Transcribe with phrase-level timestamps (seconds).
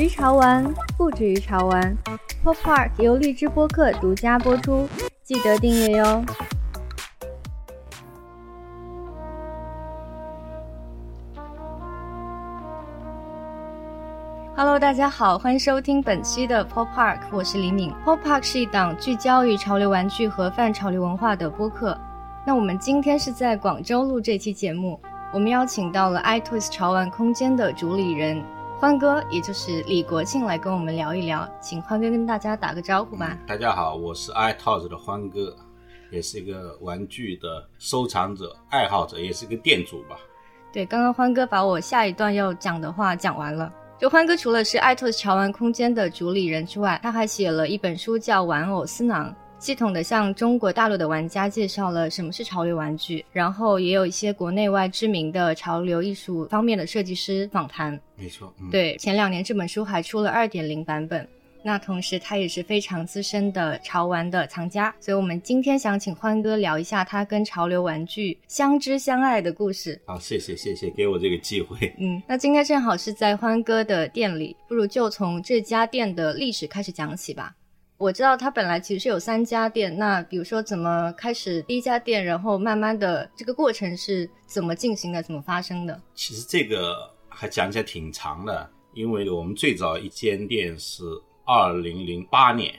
[0.00, 0.64] 于潮玩，
[0.96, 1.94] 不止于潮玩。
[2.42, 4.88] Pop Park 由荔枝播客独家播出，
[5.22, 6.24] 记得订阅哟。
[14.56, 17.92] Hello，大家好，欢迎收听本期的 Pop Park，我是李敏。
[18.02, 21.94] Pop Park 是一档聚焦于潮流玩具和泛潮流文化的播客。
[22.46, 24.98] 那我们今天是在广州录这期节目，
[25.30, 28.42] 我们邀请到了 iToys 潮玩空间的主理人
[28.80, 33.36] 欢哥，也就是李国庆来跟我们聊一聊，请欢哥跟大家打个招呼吧。
[33.46, 35.54] 大家好，我是 iToys 的欢哥，
[36.10, 40.16] 也是一个玩具的收藏者、爱好者，也是一个店主吧。
[40.72, 43.70] 对，刚刚欢哥把我下一段要讲的话讲完了。
[43.98, 49.28] 就欢哥除了是 iToys 潮玩空间的主理人之外，他还写了一本书叫《玩偶私囊》，
[49.60, 58.00] 系统的向中国大陆的玩家介绍了什么是潮流玩具，然后也有一些国内外知名的潮流艺术方面的设计师访谈。
[58.16, 61.28] 没错，嗯、对，前两年这本书还出了二点零版本。
[61.62, 70.00] 那同时，他也是非常资深的潮玩的藏家，所以我们今天想请欢哥聊一下他跟潮流玩具相知相爱的故事。
[70.06, 71.92] 好，谢谢谢谢，给我这个机会。
[72.00, 77.54] 嗯，那今天正好是在欢哥的店里，不如就从这家店的历史开始讲起吧。
[78.00, 86.00] 我知道它本来其实是有三家店，那比如说怎么开始第一家店，然后慢慢的这个过程是怎么进行的，怎么发生的？
[86.14, 86.96] 其实这个
[87.28, 91.04] 还讲起来挺长的，因为我们最早一间店是。
[91.46, 92.72] 二零零八年，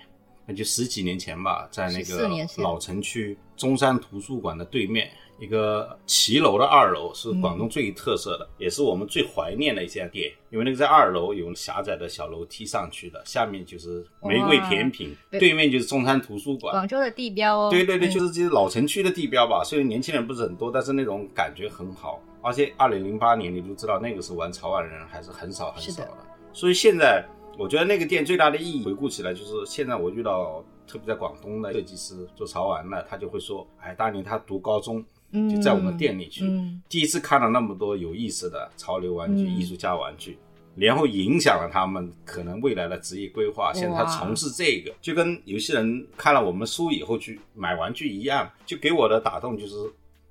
[0.45, 5.11] 那就十几年前吧，在那个老城区中山图书馆的对面，
[5.41, 10.31] 一个骑楼的二楼是广东最有特色的，也是我们最怀念的一家店。
[10.51, 17.69] 因为那个在二楼有狭窄的小楼梯上去的，下面就是玫瑰甜品，对面就是中山图书馆，广州的地标哦。
[17.71, 19.63] 对对对，就是这些老城区的地标吧。
[19.63, 22.21] 虽然年轻人不是很多，但是那种感觉很好。
[22.43, 26.17] 而且二零零八年，你都知道那个时候玩潮玩的人还是很少很少的，
[26.53, 27.25] 所以现在。
[27.57, 36.43] 我觉得那个店最大的意义，回顾起来就是现在我遇到特别在广东的设计师做潮玩的，他就会说，哎，当年他读高中就在我们店里去，
[36.89, 40.37] 第一次看到那么多有意思的潮流玩具、艺术家玩具，
[40.75, 43.73] 然后影响了他们可能未来的职业规划。
[43.73, 49.75] 现在他从事这个，就跟有些人看了我们书以后去买玩具一样，就给我的打动就是，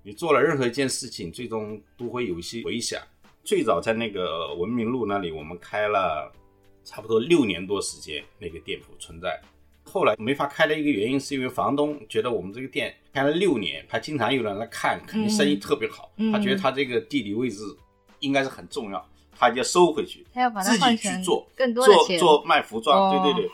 [0.02, 3.00] 你做了任何一件事情，最终都会有一些回响。
[3.42, 6.32] 最早在那个文明路那里，我们开了。
[6.82, 9.38] 差不多六年多时间，那个店铺存在。
[9.90, 16.10] 后来没法开的一个原因，是因为房东觉得我们这个店开了六年，他经常有人来看，肯定生意特别好。
[16.32, 17.58] 他觉得他这个地理位置
[18.20, 19.04] 应该是很重要，
[19.36, 23.22] 他就要收回去，他要把自己去做更多做做卖服装。
[23.22, 23.50] 对对对，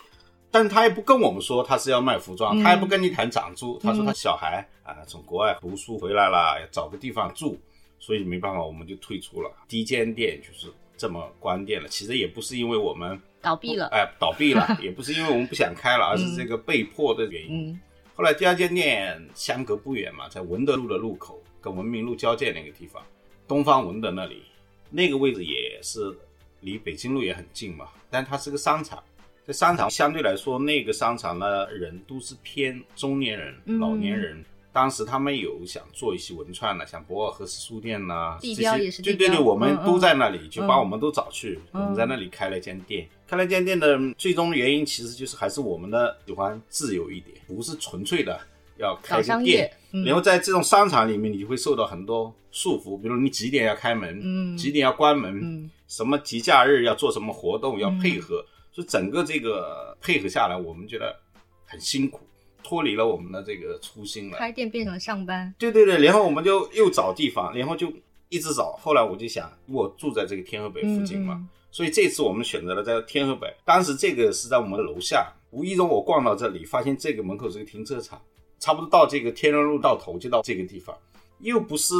[0.50, 3.78] 但是他也不跟我们说他是要卖服装，他也不跟你谈涨租。
[3.78, 7.58] 他说他小孩啊从国外读书回来了，要找个地方住，
[7.98, 9.50] 所以没办法，我们就退出了。
[9.66, 10.72] 第一间店就是。
[10.98, 17.80] 这么关店了，其实也不是因为我们倒闭了，哎，倒闭了， 也不是因为我们不想开了，而是这个被迫的原因。
[18.16, 23.00] 后来第二间店相隔不远嘛，在文德路的路口，跟文明路交界那个地方，
[23.46, 24.42] 东方文德那里，
[24.90, 26.12] 那个位置也是
[26.60, 27.86] 离北京路也很近嘛。
[28.10, 29.00] 但它是个商场，
[29.44, 34.44] 在商场相对来说，那个商场的人都是偏中年人、老年人。
[34.76, 43.09] 当时他们有想做一些文创的，像博尔赫斯书店呐，地标也是对对对，我们都在那里，就把我们都找去，我们在那里开了一间店。
[43.26, 48.38] 开了一间店的最终原因，其实就是还是我们的喜欢自由一点，不是纯粹的
[48.76, 49.72] 要开个店。
[50.04, 61.16] 然后在这种商场里面，你就会受到很多束缚，比如你几点要开门，几点要关门，什么节假日要做什么活动要配合，所以整个这个配合下来，我们觉得
[61.65, 62.25] 很辛苦。
[62.66, 65.54] 脱离了我们的这个初心了，开店变成了上班。
[65.56, 67.93] 对对对，然后我们就又找地方，然后就
[68.28, 68.72] 一直找。
[68.72, 73.47] 后来我就想，我住在这个天河北附近嘛，所以这次我们选择了在天河北。
[73.65, 78.21] 当时这个是在我们楼下，无意中我逛到这里，发现这个门口是个停车场，
[78.59, 80.97] 差不多到这个天润路到头就到这个地方，
[81.39, 81.95] 又不是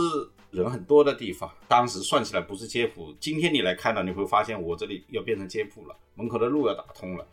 [0.51, 1.49] 人很多的地方。
[1.69, 7.25] 当时算起来不是街铺，今天你来看到，你会发现我这里要变成街铺了，门口的路要打通了。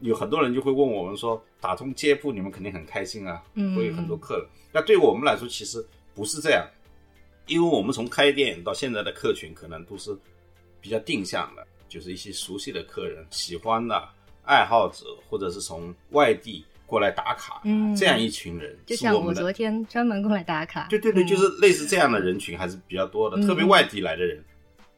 [0.00, 3.42] 有很多人就会问我们说，打通街铺，你们肯定很开心啊，
[3.76, 4.46] 会有很多客人。
[4.72, 6.66] 那对我们来说，其实不是这样，
[7.46, 10.16] 因为我们从开店到现在的客群，可能都是
[10.80, 14.08] 比较定向的，就是一些熟悉的客人、喜欢的
[14.44, 17.62] 爱好者，或者是从外地过来打卡，
[17.94, 18.74] 这样一群人。
[18.86, 20.86] 就像我昨天专门过来打卡。
[20.88, 24.42] 对对对，就是类似这样的人群还是比较多的，特别外地来的人，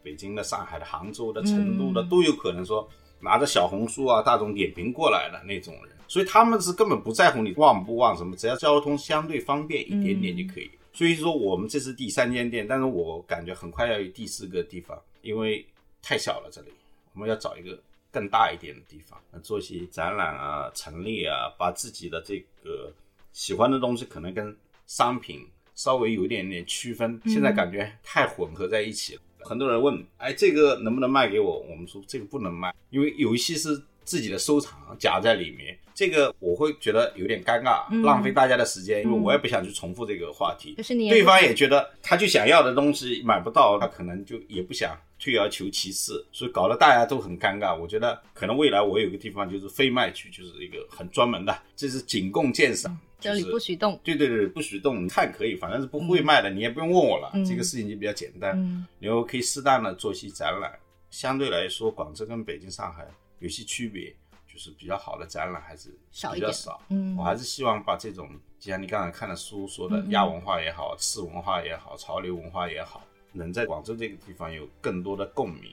[0.01, 2.89] 北京的、上海的、杭州的、成都的都有可能说。
[3.23, 10.71] 拿着小红书啊、大众点评过来的那种人，所以他们是根本不在乎你旺不旺什么，只要交通相对方便一点点就可以。
[10.93, 15.65] 所以说我们这是第三间店，但是我感觉很快要有第四个地方，因为
[16.03, 16.73] 太小了这里，
[17.15, 17.79] 我们要找一个
[18.11, 22.93] 更大一点的地方，做一些展览啊、陈列啊，把自己的这个
[23.33, 24.55] 喜欢的东西可能跟
[24.87, 27.19] 商品稍微有一点点区分。
[27.25, 29.23] 现在感觉太混合在一起了。
[29.45, 31.59] 很多人问，哎，这个能不能卖给我？
[31.69, 40.75] 我们说这个不能卖，因为有一些是自己的收藏夹在里面，这个我会觉得有点尴尬，浪费大家的时间，因为我也不想去重复这个话题。
[40.75, 47.77] 就是你对方也觉得他就想要的东西买不到，他可能就也不想退而求其次，所以搞得大家都很尴尬。
[47.79, 52.99] 我觉得可能未来我有个地方就是非卖区，就是一个很专门的，这是仅供鉴赏。
[53.23, 55.05] 这里不许动，对对对，不许动。
[55.05, 57.31] 你看可以，反正是不会卖的，你也不用问我了。
[57.47, 60.79] 这个事情就比较简单，然后可以适当的做一些展览。
[61.11, 63.07] 相对来说，广州跟北京、上海
[63.39, 64.15] 有些区别，
[64.53, 65.91] 就是比较好的展览还是
[66.35, 66.81] 比较少。
[66.89, 68.29] 嗯，我还是希望把这种，
[68.59, 75.71] 就像你刚才看的书说的亚文化也好，次文化也好，潮流文化也好，能在广州这个地方有更多的共鸣。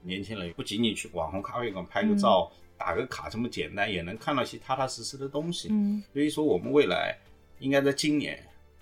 [0.00, 2.50] 年轻人不仅仅去网红咖啡馆拍个照。
[2.78, 5.68] 打个卡这么简单，也能看到一些踏踏实实的东西。
[5.70, 7.14] 嗯，所以说我们未来
[7.58, 8.38] 应该在今年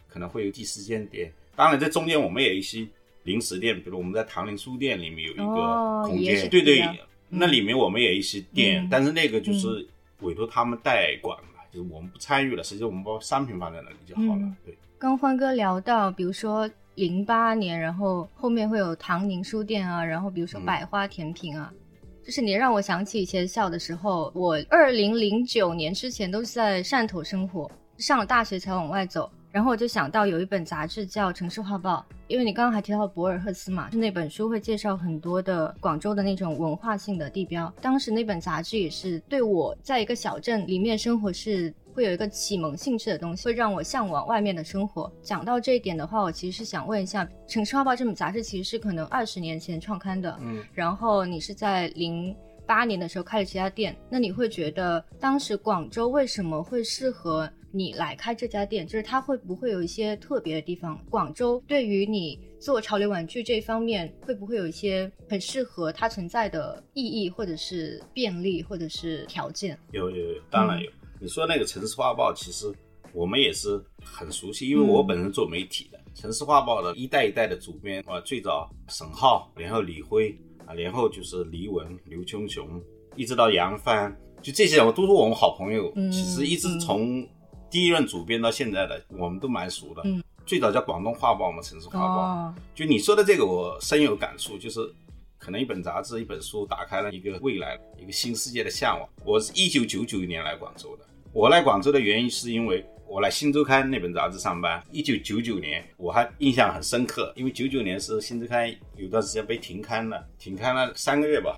[0.06, 1.32] 可能会有第四间店。
[1.56, 2.86] 当然，在中间我们也有一些
[3.22, 6.84] 零食店，比如我们在唐宁书店里面有一个空间，对对，
[7.30, 9.88] 那里面我们也一些店，但是那个就是
[10.20, 12.62] 委托他们代管了，就是我们不参与了。
[12.62, 14.56] 实际我们把商品放在那里就好了。
[14.64, 21.72] 对，刚欢哥聊到，比如说零八年，然后后面会有唐宁书店啊，然后比如说百花甜品啊。
[22.26, 29.30] 就是你让我想起以前小的时候，我二零零九年之前都是在汕头生活，上了大学才往外走。
[29.56, 37.72] 然后我就想到有一本杂志叫《城市画报》，因为你刚刚还提到博尔赫斯嘛，就那本书会介绍很多的广州的那种文化性的地标。
[37.80, 41.72] 当时那本杂志也是对我在一个小镇里面生活是。
[41.94, 45.10] 会有一个启蒙性质的东西，会让我向往外面的生活。
[45.22, 52.36] 讲到这一点的话，我其实是想问一下，《城市画报》这本杂志其实是可能二十年前创刊的，嗯，然后你是在零
[52.66, 58.86] 八年的时候开了这家店，那你会觉得当时广州为什么会适合你来开这家店？
[58.86, 60.98] 就是它会不会有一些特别的地方？
[61.08, 69.78] 广州对于你做潮流玩具这方面，会不会有一些很适合它存在的意义，或者是便利，或者是条件？
[69.92, 70.90] 有有有，当然有。
[71.20, 72.72] 你说那个城市画报，其实
[73.12, 76.00] 我们也是很熟悉，因为我本身做媒体的。
[76.14, 80.34] 城市画报的一代一代的主编啊，最早沈浩，然后李辉
[80.66, 82.82] 啊，然后就是黎文、刘琼琼，
[83.14, 85.92] 一直到杨帆，就这些人都是我们好朋友。
[86.10, 87.26] 其实一直从
[87.70, 90.02] 第一任主编到现在的，我们都蛮熟的。
[90.44, 92.54] 最早叫广东画报嘛，城市画报。
[92.74, 94.92] 就你说的这个，我深有感触，就是。
[95.38, 99.08] 可能一本杂志、一本书打开了一个未来、一个新世界的向往。
[99.24, 101.04] 我是一九九九年来广州的。
[101.32, 104.82] 我来广州的原因是因为我来《新周刊》那本杂志上班。
[104.90, 111.56] 一九九九年我还印象很深刻，因为九九年是《新周刊》有段时间被停刊了，停刊了三个月吧。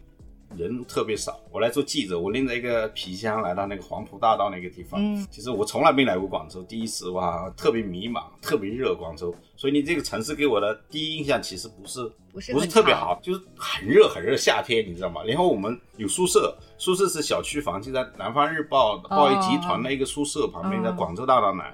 [0.57, 5.01] 人特别少，我来做记者，我拎着一个皮箱来到那个黄埔大道那个地方。
[5.01, 9.35] 嗯，其实我从来没来过广州，第一次哇，特别迷茫，特别热，广州。
[9.57, 15.23] 所以你这个城市给我的第一印象其实不是不是不是特别好，就是很热很热，夏天你知道吗？
[15.25, 21.73] 然后我们有宿舍，宿舍是小区房，就在南方日报报业集团的一个宿舍旁边，在广州大道南。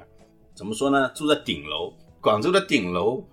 [0.55, 1.11] 怎么说呢？
[1.15, 3.25] 住在顶楼，广州的顶楼。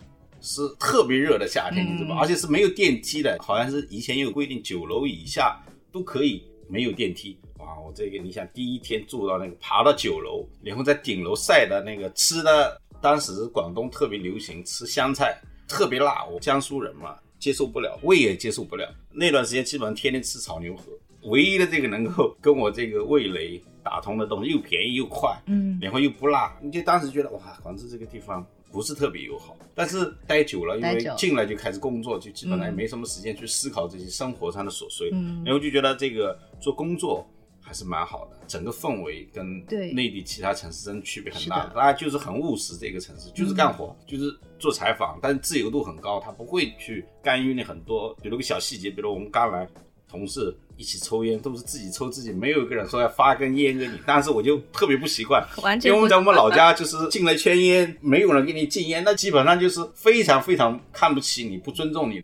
[0.41, 2.21] 是特别热的夏天，你知道吗？
[2.21, 5.57] 而且是没有电梯的，好像是以前有规定，九楼以下
[5.91, 7.37] 都可以没有电梯。
[7.59, 18.91] 哇，我这个你想，第一天住到那个，爬到九楼，然后在顶楼晒的那个吃的，当时广东特别流行吃香菜，特别辣，我江苏人嘛，接受不了，胃也接受不了。
[19.11, 20.91] 那段时间基本上天天吃炒牛河，
[21.25, 28.45] 唯一的这个能够跟我这个味蕾打通的东西，又便宜又快，嗯，然后又不辣，你就当时觉得哇，广州这个地方。
[28.73, 35.43] 不是特别友好，但是待久了，因为进来就开始工作，就基本上也没什么时间去思考这些生活上的琐碎，嗯。
[35.43, 39.59] 然后就觉得这个做工作还是蛮好的，整个氛围跟
[39.93, 49.67] 内地其他城市真的区别很大，大家就是很务实，这个城市就是干活，就是做采访，但是自由度很高，他不会去干预你很多，比如个小细节，比如我们刚来。
[50.11, 53.93] 同事一起抽烟，都是自己抽自己，没有一个人说要发根烟给你。
[54.05, 55.41] 但是我就特别不习惯，
[55.83, 62.21] 因为在我们老家就是进了圈烟，没有人给你禁烟，那基本上就是非常非常看不起你，不尊重你。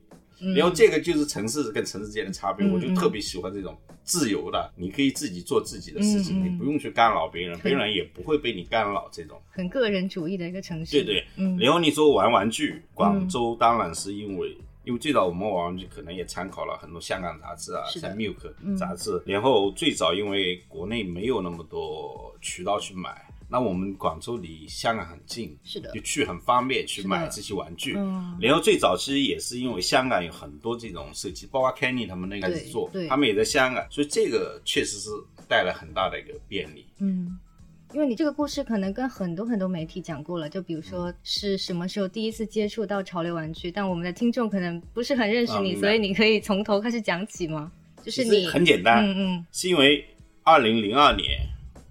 [0.54, 9.10] 然后这个就是城市跟城市之间的差别，我就特别喜欢这种自由的，你可以自己做自己的事情，你不用去干扰别人，别人也不会被你干扰。
[9.12, 10.92] 这种很个人主义的一个城市。
[10.92, 11.58] 对对，嗯。
[11.58, 14.58] 然后你说玩玩具，广州当然是因为。
[14.88, 19.22] 因为最早我们玩具可能也参考了很多香港杂志啊，像 Milk 杂志。
[19.26, 27.96] 然后最早因为国内没有那么多渠道去买，那我们广州离香港很近，是的就，去很方便去买这些玩具。
[27.98, 35.10] 嗯，然后最早其实也是因为香港有很多这种设计，包括 Kenny 他们那个做对对，他们也在香港，所以这个确实是
[35.50, 36.86] 带来很大的一个便利。
[37.00, 37.38] 嗯，
[37.94, 47.72] 因为你这个故事可能跟很多很多媒体讲过了，就比如说是什么时候第一次接触到潮流玩具，但我们的听众可能不是很认识你，啊所以你可以从头开始讲起吗？
[48.04, 50.04] 就是你很简单，嗯嗯是因为
[50.44, 51.40] 二零零二年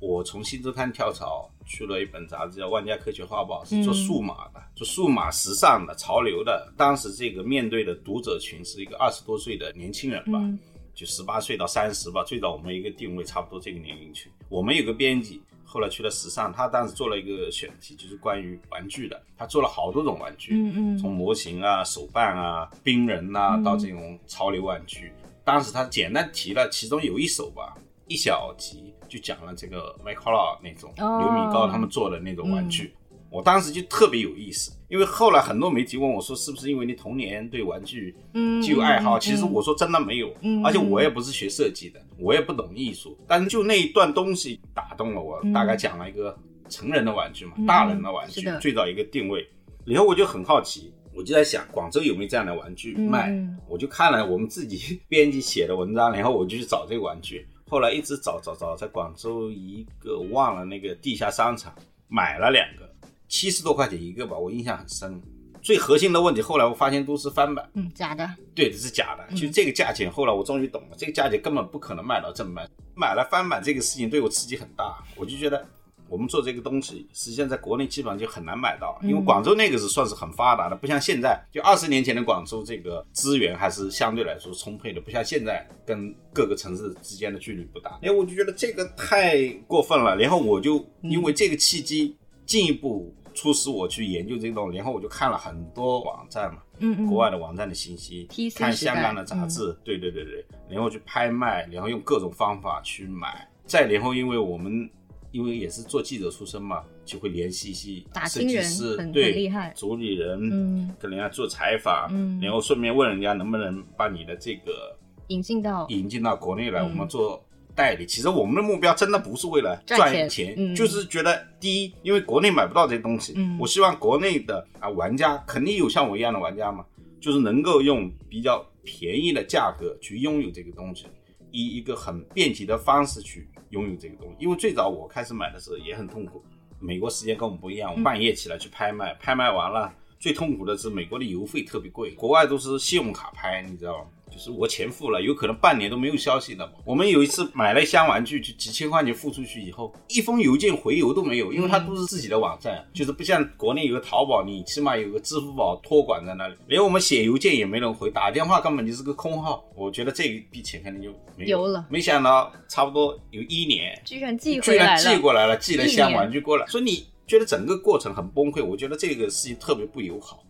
[0.01, 6.73] 我从新周刊跳槽去了一本杂志叫《万家科学画报》，是做数码的，做数码时尚的、潮流的。
[6.77, 10.59] 当时这个面对的读者群是一个二十多岁的年轻人吧，嗯
[10.95, 12.25] 就十八岁到三十吧。
[12.25, 14.33] 最早我们一个定位差不多这个年龄群。
[14.49, 25.13] 我们有个编辑，后来去了时尚，他当时做了一个选题，就是关于玩具的，他做了好多种玩具，嗯嗯从模型啊、手办啊、冰人呐、嗯到这种潮流玩具。
[25.45, 27.75] 当时他简单提了其中有一首吧，
[28.07, 32.95] 一小集就讲了这个 m i c a l 那种哦刘米高他们做的那种玩具。
[33.31, 39.19] 我当时就特别有意思，因为后来很多媒体问我说，是不是因为你童年对玩具嗯，就有爱好？
[39.19, 46.37] 嗯其实我说真的没有，嗯而且我也不是学设计的，我也不懂艺术，但是就那一段东西打动了我，嗯大概讲了一个
[46.69, 49.47] 成人的玩具嘛，嗯大人的玩具，最早一个定位。
[49.85, 53.31] 然后我就很好奇，我就在想广州有没有这样的玩具卖？
[53.31, 57.47] 嗯我就看了我们自己 编辑写的文章，然后我就去找这个玩具。
[57.69, 61.75] 后来一直找找找，在广州一个忘了那个地下商场
[62.07, 62.86] 买了两个，
[63.29, 65.21] 七十多块钱一个吧，我印象很深。
[65.63, 69.27] 最核心的问题，后来我发现都是翻版，嗯假的，对，这是假的。
[69.31, 72.69] 嗯其实这个价钱，后来我终于懂了，这个价钱根本不可能卖到正版。
[72.95, 75.67] 买了翻版这个事情对我刺激很大，我就觉得
[76.09, 87.99] 我们做这个东西，实际上在国内基本上就很难买到，因为嗯广州那个是算是很发达的，不像现在，就二十年前的广州这个资源还是相对来说充沛的，不像现在跟各个城市之间的距离不大。
[88.03, 92.17] 哎我就觉得这个太过分了，然后我就因为这个契机
[92.47, 96.63] 进一步促使我去研究这个东西，然后我就看了很多网站嘛。
[96.79, 104.89] 嗯嗯，国外的网站的信息看香港的杂志，对对对对，然后去拍卖，然后用各种方法去买，再然后因为我们
[105.31, 109.73] 因为也是做记者出身嘛，就会联系一些设计师对，厉害。
[109.75, 110.95] 主理人，嗯。
[110.99, 112.39] 跟人家做采访，嗯。
[112.43, 114.95] 然后顺便问人家能不能把你的这个
[115.29, 116.85] 引进到引进到国内来，嗯。
[116.85, 117.43] 我们做
[117.77, 118.07] 代理。
[118.07, 126.85] 其实我们的目标真的不是为了赚钱钱，嗯就是觉得第一，因为国内买不到这些东西，嗯我希望国内的啊玩家肯定有像我一样的玩家嘛，
[127.21, 131.07] 就是能够用比较便宜的价格去拥有这个东西，
[131.51, 134.37] 以一个很便捷的方式去拥有这个东西。
[134.39, 136.43] 因为最早我开始买的时候也很痛苦，
[136.81, 139.93] 美国时间跟我们不一样，我半夜起来去拍卖，拍卖完了。
[140.27, 144.07] 最痛苦的是美国的邮费特别贵，国外都是信用卡拍，你知道吗？
[144.29, 146.69] 就是我钱付了，有可能半年都没有消息了。
[146.85, 159.65] 我们有一次买了一箱玩具，就几千块钱付出去以后，一封邮件回邮都没有，因为它都是自己的网站，就是不像国内有个淘宝，你起码有个支付宝托管在那里，连我们写邮件也没人回，打电话根本就是个空号。
[159.77, 168.65] 我觉得这一笔钱肯定就没有有了没想到差不多有一年，居然寄居然回来了，寄过来了，寄了一箱玩具过来，说你觉得整个过程很崩溃。
[168.65, 170.43] 我觉得这个事情特别不友好。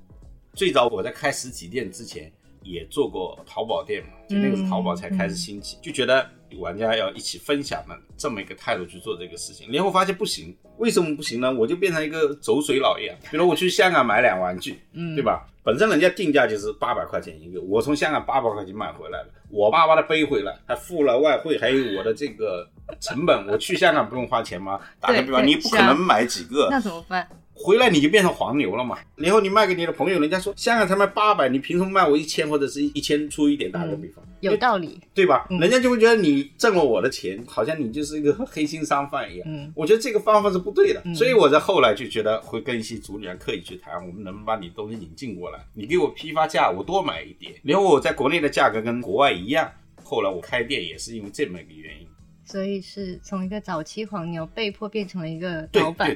[0.54, 6.26] 最早我在开实体店之前也做过淘宝店嘛，就那个是淘宝才开始兴起，就觉得
[6.58, 11.52] 玩家要一起分享的这么一个态度去做这个事情，然后发现不行，为什么不行呢？
[11.52, 15.22] 我就变成一个走水佬一样，比如我去香港买两玩具，嗯，对？
[15.22, 15.46] 吧？
[15.62, 22.66] 本身人家定价就是八百块钱一个，我从香港八百块钱买回来的，我巴巴的背回来，还付了外汇，还有我的这个
[23.00, 23.46] 成本。
[23.46, 24.80] 我去香港不用花钱吗？
[25.00, 27.28] 打个比方，你不可能买几个，那怎么办？
[27.58, 28.98] 回来你就变成黄牛了嘛。
[29.14, 33.72] 然后你卖给你的朋友，人家说香港才卖八百，你凭什么卖我一千或者是一千出一点？
[33.72, 35.46] 打个比方，有道理，对吧？
[35.48, 39.48] 嗯人家就会觉得你挣了我的钱，好像你就是一个黑心商贩一样。
[39.50, 45.58] 嗯我觉得这个方法是不对的，嗯所以我在后来就觉得会跟一些主理人刻意去谈，我们能不能把你东西引进过来？
[45.72, 49.66] 你给我批发价，我多买一点，然后我在国内的价格跟国外一样。
[50.04, 52.06] 后来我开店也是因为这么一个原因。
[52.46, 56.08] 所以是从一个早期黄牛被迫变成了一个对老板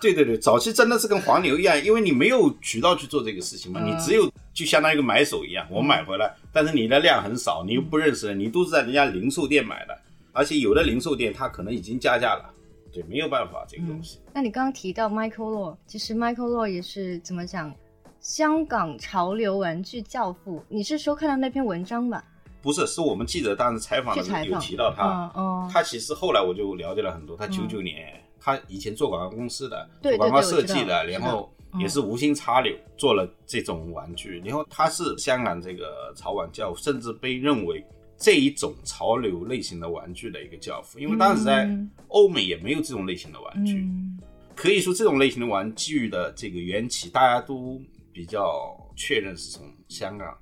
[0.00, 9.98] 对，对对对，早期真的是跟黄牛一样，因为你没有渠道去做这个事情嘛，嗯你只有就相当于一个买手一样，我买回来，但是你的量很少，你又不认识人，你都是在人家零售店买的，
[10.32, 12.54] 而且有的零售店它可能已经加价了，
[12.92, 14.20] 对，没有办法这个东西。
[14.32, 17.74] 那你刚刚提到 Michael Law，其实 Michael Law 也是怎么讲，
[18.20, 20.64] 香港潮流玩具教父。
[20.68, 22.24] 你是说看到那篇文章吧？
[22.62, 27.50] 不是，是我们记者当时采访的时候有提到他，他其实后来我就了解了很多，他嗯。
[27.50, 31.80] 九九年、他以前做广告公司的，对做广告设计的，然后嗯。
[31.80, 37.82] 也是无心插柳做了这种玩具，然后他是香港这个潮玩教父，甚至被认为
[38.18, 41.90] 这一种潮流类型的玩具的一个教父，因为当时在嗯。
[42.08, 43.78] 欧美也没有这种类型的玩具。
[43.78, 44.18] 嗯。
[44.54, 47.80] 可以说这种类型的玩具的这个缘起，大家都
[48.12, 50.36] 比较确认是从香港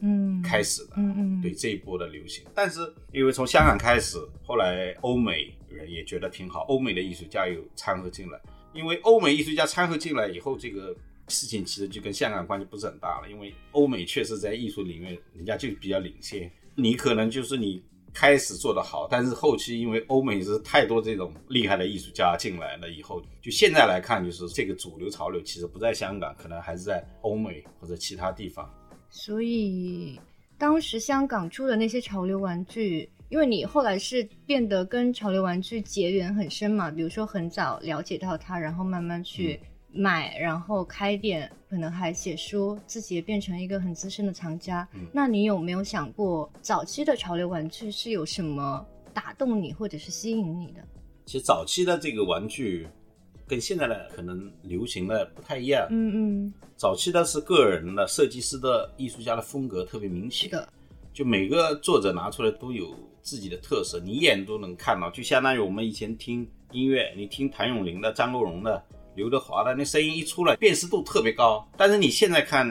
[0.00, 0.94] 嗯开始的。
[0.96, 2.80] 嗯嗯对这一波的流行，但是
[3.12, 8.40] 因为从香港开始，后来欧美人也觉得挺好，欧美的艺术家又掺和进来，
[8.72, 10.96] 因为欧美艺术家掺和进来以后，这个
[11.28, 17.82] 事情其实就跟香港关系不是很大了，因为欧美确实在艺术领域人家就比较领先，你可能就是你
[18.14, 28.68] 开始做得好，但是后期因为欧美是太多这种厉害的艺术家进来了以后，就现在来看，就是这个主流潮流其实不在香港，可能还是在欧美或者其他地方。
[29.10, 30.20] 所以
[30.58, 39.58] 当时香港出的那些潮流玩具，因为你后来是变得跟潮流玩具结缘很深嘛，比如说很早了解到它，然后慢慢去
[39.92, 44.86] 买，然后开店，可能还写书，自己也变成一个很资深的藏家。
[44.94, 50.80] 嗯那你有没有想过，早期的潮流玩具是有什么打动你或者是吸引你的？
[51.24, 52.86] 其实早期的这个玩具
[53.46, 55.86] 跟现在的可能流行的不太一样。
[55.90, 60.68] 嗯嗯，早期的是个人的设计师的艺术家的风格特别明显，的，
[61.12, 65.10] 就每个作者拿出来都有自己的特色，你一眼都能看到。
[65.10, 68.82] 就相当于我们以前听音乐，你听谭咏麟的、张国荣的、
[69.14, 71.66] 刘德华的，那声音一出来，辨识度特别高。
[71.76, 72.66] 但是你现在看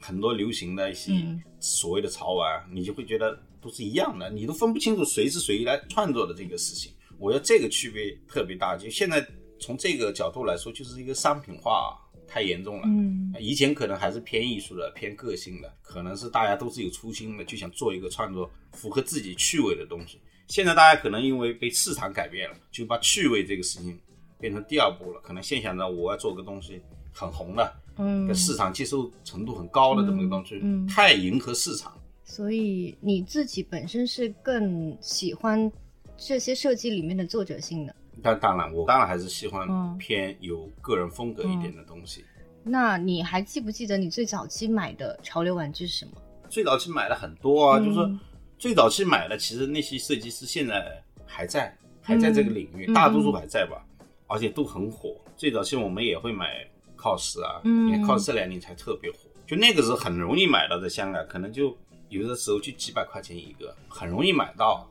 [0.00, 6.92] 很多流行的一些嗯所谓的潮玩，你就会觉得都是一样的，你都分不清楚谁是谁来创作的这个事情。
[7.18, 9.20] 我觉得这个区别特别大，就现在
[9.60, 12.82] 从这个角度来说，就是一个商品化太严重了。
[12.86, 20.20] 嗯以前可能还是偏艺术的、偏个性的，可能是大家都是有初心的，就想做一个创作符合自己趣味的东西。
[20.48, 23.96] 现在大家可能因为被市场改变了，就把趣味这个事情
[24.40, 25.20] 变成第二步了。
[25.22, 31.96] 可能现想着我要做个东西很红的，嗯跟市场接受程度很高的这么个东西，嗯嗯太迎合市场。
[32.24, 35.70] 所以你自己本身是更喜欢
[36.16, 37.94] 这些设计里面的作者性的。
[38.22, 42.24] 但当然，我当然还是喜欢嗯偏有个人风格一点的东西。
[42.62, 46.12] 那你还记不记得你最早期买的潮流玩具是什么？
[46.48, 48.20] 最早期买了很多啊，嗯就是说
[48.58, 53.82] 最早期买的，其实那些设计师现在还在，还在这个领域，嗯大多数还在吧，
[54.26, 55.16] 而且都很火。
[55.36, 56.66] 最早期我们也会买
[56.98, 61.74] cos 啊，嗯因为 cos 这两年才特别火，就那个时候很容易买到，在香港可能就
[62.10, 64.86] 有的时候就几百块钱一个，很容易买到，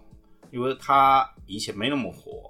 [0.50, 2.50] 因为它以前没那么火。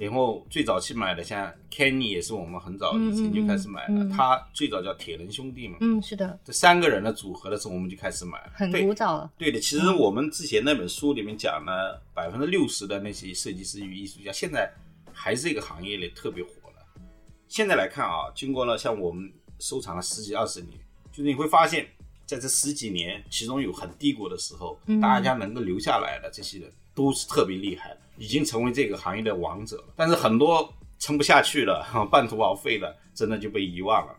[0.00, 9.30] 然后最早期买的像 Kenny 也是我们很早以前就开始买的，嗯嗯嗯他最早叫铁人兄弟嘛，嗯，是的，这三个人的组合的时候我们就开始买了，很古早了。
[9.36, 14.72] 对的，其实我们之前那本书里面讲了，百分之六十的那些设计师与艺术家，现在
[15.12, 17.02] 还是这个行业里特别火的。
[17.46, 20.72] 现在来看啊，经过了像我们收藏了十几二十年，
[21.12, 21.86] 就是你会发现，
[22.24, 24.98] 在这十几年，其中有很低谷的时候，嗯。
[24.98, 29.94] 大家能够留下来的这些人都是特别厉害的，已经成为这个行业的王者了。
[29.96, 34.14] 但是很多撑不下去了， 半途而废了，真的就被遗忘了，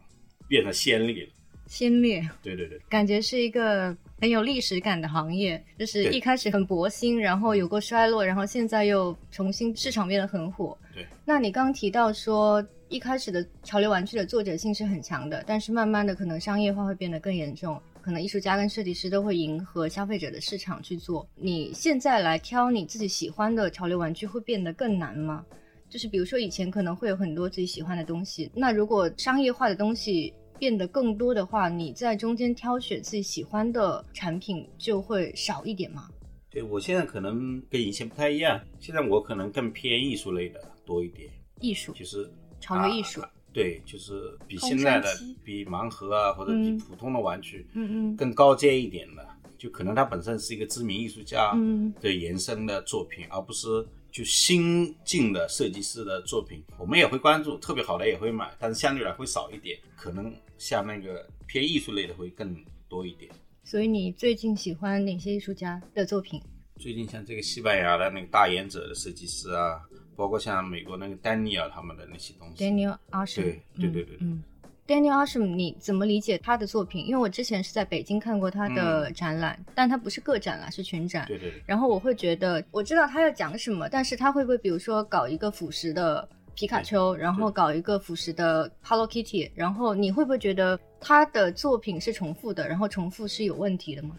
[0.48, 1.30] 变成先例了。
[1.68, 2.78] 先烈，对对对。
[2.90, 10.78] 感觉是一个很有历史感的行业，就是一开始很薄兴，然后有过衰落，然后现在又重新市场变得很火。
[10.94, 21.28] 对，那你刚提到说，一开始的潮流玩具的作者性是很强的，但是慢慢的可能商业化会变得更严重，可能艺术家跟设计师都会迎合消费者的市场去做。
[21.36, 25.46] 你现在来挑你自己喜欢的潮流玩具，会变得更难吗？
[25.90, 36.10] 就是比如说以前可能会有很多自己喜欢的东西，那如果商业化的东西变得更多的话，你在中间挑选自己喜欢的产品就会少一点吗？
[36.50, 45.10] 对我现在可能跟以前不太一样，现在我可能更偏艺术类的多一点，艺术、其实潮流艺术啊，对，就是比现在的
[45.44, 46.78] 比盲盒啊或者比嗯。
[46.78, 48.16] 普通的玩具嗯嗯。
[48.16, 51.94] 更高阶一点的，就可能它本身是一个知名艺术家嗯。
[52.00, 53.68] 的延伸的作品，而不是
[54.12, 62.56] 就新进的设计师的作品，我们也会关注，特别好的也会买，但是相对来会少一点，可能像那个偏艺术类的会更
[62.88, 63.32] 多一点。
[63.64, 66.42] 所以你最近喜欢哪些艺术家的作品？
[66.78, 69.80] 最近像这个西班牙的那个大眼者的设计师啊，
[70.22, 74.44] 包括像美国那个丹尼尔他们的那些东西，Daniel Arsham，对对对对嗯。
[74.86, 77.08] Daniel Arsham，你怎么理解他的作品？
[77.08, 81.26] 因为我之前是在北京看过他的展览，但他不是个展啦，是群展。
[81.28, 94.16] 对对对，然后我会觉得，我知道他要讲什么，但是他会不会比如说搞一个腐蚀的皮卡丘，然后搞一个腐蚀的 Hello Kitty，然后你会不会觉得他的作品是重复的，然后重复是有问题的吗？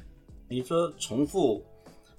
[0.49, 1.63] 你说重复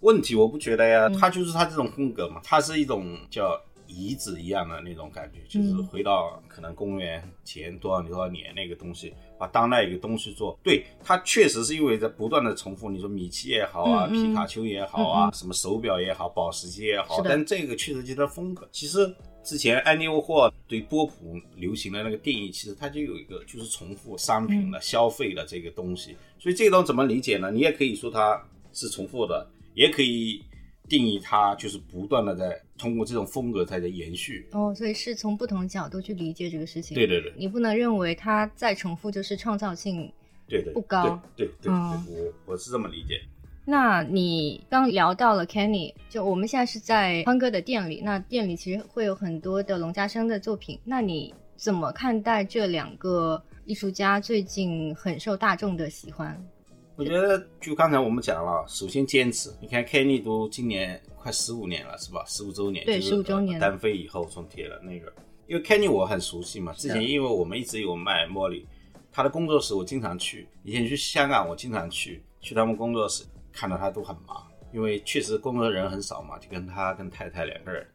[0.02, 3.60] 问题，我不觉得呀，嗯他就是他这种风格嘛，他是一种叫
[3.94, 10.58] 遗址一样的那种感觉，就是回到可能公元前多少多少年那个东西，把当代一个东西做。
[10.64, 12.90] 对，它确实是因为在不断的重复。
[12.90, 18.68] 你说米奇也好啊，皮卡丘也好啊，什么手表也好，保时捷也好，但这个确实就是风格。
[18.72, 26.16] 其实之前安妮沃霍对波普流行的那个定义，其实它就有一个就是重复商品的消费的这个东西。
[26.40, 27.52] 所以这种怎么理解呢？
[27.52, 30.42] 你也可以说它是重复的，也可以。
[30.90, 36.94] 定义它就是不断的在通过这种风格在在延续哦，所以是从不同角度去理解这个事情。
[36.96, 40.12] 对对对，你不能认为它再重复就是创造性
[40.48, 41.20] 对对不高。
[41.36, 43.22] 对对对，我我是这么理解。
[43.66, 50.78] 那你刚聊到了 Kenny，就我们现在是在欢哥的店里，那店里其实会有很多的龙家生的作品。
[50.84, 56.46] 那你怎么看待这两个艺术家最近很受大众的喜欢？
[56.96, 59.52] 我觉得，就刚才我们讲了，首先坚持。
[59.60, 62.24] 你看，Kenny 都今年快十五年了，是吧？
[62.28, 65.12] 十五周年，对，十五周年单飞以后从贴了那个。
[65.48, 68.68] 因为 Kenny 我很熟悉嘛，之前因为我们一直有卖茉莉，
[69.12, 70.48] 他的工作室我经常去。
[70.64, 77.86] 以前去香港我经常去，去他们工作室看到他都很忙，因为确实工作人很少嘛，就跟他跟太太两个人，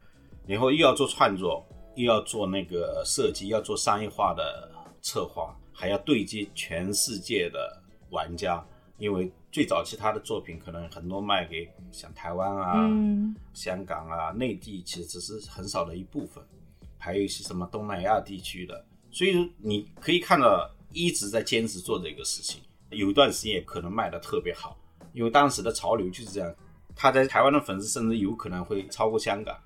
[0.44, 4.68] 然后又要做创作，又要做那个设计，要做商业化的
[5.00, 7.80] 策划，还要对接全世界的
[8.10, 8.66] 玩家。
[8.98, 12.90] 因为最早期他的作品可能很多卖给像台湾啊、
[13.54, 16.44] 香港啊、内地，其实只是很少的一部分，
[16.98, 18.84] 还有一些什么东南亚地区的。
[19.10, 24.76] 所以你可以看到一直在坚持做这个事情，有一段时间也可能卖的特别好，
[25.12, 26.54] 因为当时的潮流就是这样。
[26.96, 29.56] 他在台湾的粉丝甚至有可能会超过香港，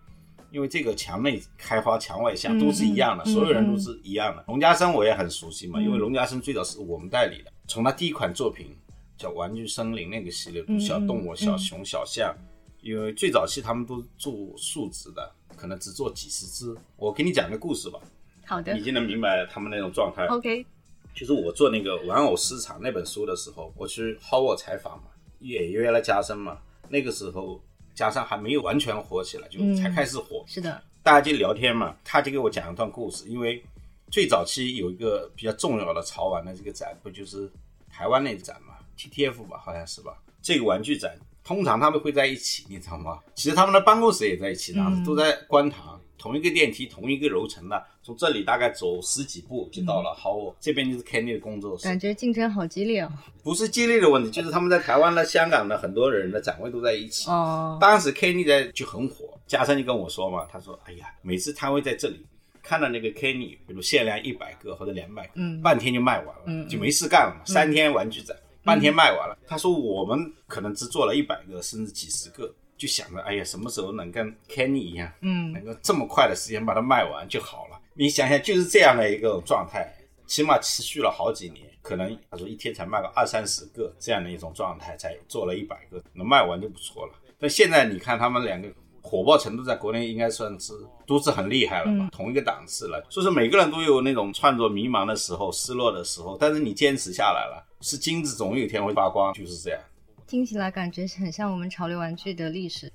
[0.50, 4.44] 因为这个墙内开花墙外香都是一样的，所有人都是一样的。
[4.46, 8.76] 龙家生我也很熟悉嘛，因为龙家生最早是我们代理的，从他第一款作品。
[9.22, 12.34] 叫玩具森林那个系列，小动物、小熊、小象，
[12.80, 16.76] 因为最早期他们都做树脂的，可能只做几十只。
[16.96, 18.00] 我给你讲个故事吧。
[18.44, 18.76] 好的。
[18.76, 20.26] 已经能明白他们那种状态。
[20.26, 20.66] OK。
[21.14, 25.04] 就是我做那个玩偶市场那本书的时候，我去 Howard 采访嘛，
[25.38, 26.58] 也约了加深嘛。
[26.88, 27.62] 那个时候
[27.94, 30.42] 加深还没有完全火起来，就才开始火。
[30.48, 30.82] 是的。
[31.02, 33.62] 大家就聊天嘛，他就给我讲一段故事，因为
[34.10, 37.50] 最早期有一个比较重要的潮玩的这个展，不就是
[37.90, 38.71] 台湾那个展嘛
[39.08, 40.16] ？T T F 吧，好像是吧。
[40.40, 43.18] 这个玩具展通常他们会在一起，你知道吗？
[43.34, 47.84] 其实他们的办公室也在一起，当时都在观塘，同一个电梯，同一个楼层的。
[48.04, 50.12] 从这里大概走十几步就到了。
[50.14, 51.84] 好，这边就是 Kenny 的工作室。
[51.84, 53.12] 感觉竞争好激烈哦。
[53.44, 57.30] 不是激烈的问题，就是他们在台湾的、香港的很多人的展位都在一起。
[57.30, 57.78] 哦。
[57.80, 62.26] 当时 Kenny 在就很火，嘉诚就跟我说嘛，他说：“哎呀，每次摊位在这里，
[62.60, 67.44] 看到那个 Kenny，比如限量一百个或者两百个，嗯，半天就卖完了，就没事干了嘛。
[67.44, 77.80] 三天玩具展。”半天卖完了，他说我们可能只做了一百个甚至几十个，就想着哎呀，什么时候能跟 Kenny 一样，嗯，能够这么快的时间把它卖完就好了。
[77.94, 79.92] 你想想，就是这样的一个状态，
[80.26, 87.12] 起码持续了好几年，可能他说一天才卖个二三十个这样的一种状态，才做了一百个，能卖完就不错了。
[87.38, 88.68] 但现在你看他们两个。
[89.04, 90.72] 火爆程度在国内应该算是
[91.08, 93.04] 都是很厉害了嘛，同一个档次了。
[93.10, 99.80] 所以说每个人都有那种创作迷茫的时候、失落的时候，但是你坚持下来了，是金子总有一天会发光，就是这样。
[100.26, 102.90] 听起来感觉很像我们潮流玩具的历史。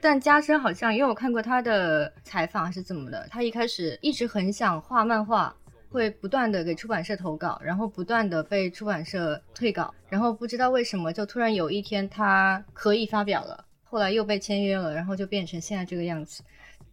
[0.00, 5.54] 但加深好像，因为我看过他的采访还是怎么的，他一开始一直很想画漫画，
[5.90, 13.64] 会不断的给出版社投稿，然后不断的被出版社退稿，然后不知道为什么就突然有一天他可以发表了。
[13.84, 16.42] 后来又被签约了，然后就变成现在这个样子。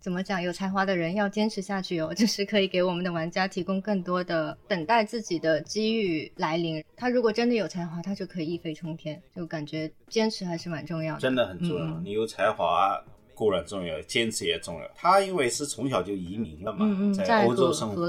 [0.01, 0.41] 怎么讲？
[0.41, 6.83] 有才华的人要坚持下去哦， 就是可以给我们的玩家提供更多的等待自己的机遇来临。
[6.97, 9.21] 他如果真的有才华，他就可以一飞冲天。
[9.35, 11.99] 就感觉坚持还是蛮重要的，真的很重要。
[11.99, 12.99] 你有才华
[13.35, 14.89] 固然重要，坚持也重要。
[14.95, 18.07] 他因为是从小就移民了嘛，在欧洲生活，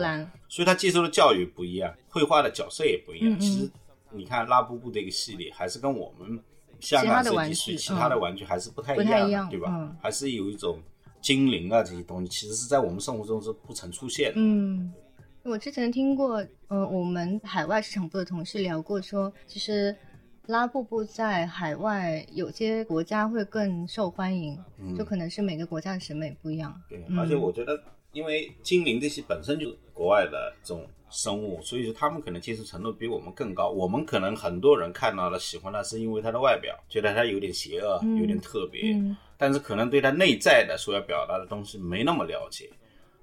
[0.48, 3.38] 所以他接受的教育不一样，绘画的角色也不一样。
[3.38, 3.70] 其实
[4.10, 6.42] 你看拉布布这个系列，还是跟我们。
[6.80, 9.96] 香港设计师其他的玩具还是不太一样，对吧？
[10.02, 10.80] 还是有一种
[11.22, 14.34] 精灵啊这些东西，其实是在我们生活中是不曾出现的。
[14.36, 14.92] 嗯，
[15.44, 19.96] 我之前听过，呃，我们海外市场部的同事聊过，说其实
[20.46, 24.58] 拉布布在海外有些国家会更受欢迎，
[24.98, 26.78] 就可能是每个国家的审美不一样。
[26.88, 27.80] 对，而且我觉得，
[28.12, 30.84] 因为精灵这些本身就是国外的这种。
[31.14, 33.68] 生物，所以说他们可能接受程度比我们更高。
[33.68, 38.98] 我们可能很多人看到了喜欢它，是因为它的外表，觉得它有点邪恶，有点特别。
[39.42, 42.70] 但是可能对他内在的所要表达的东西没那么了解。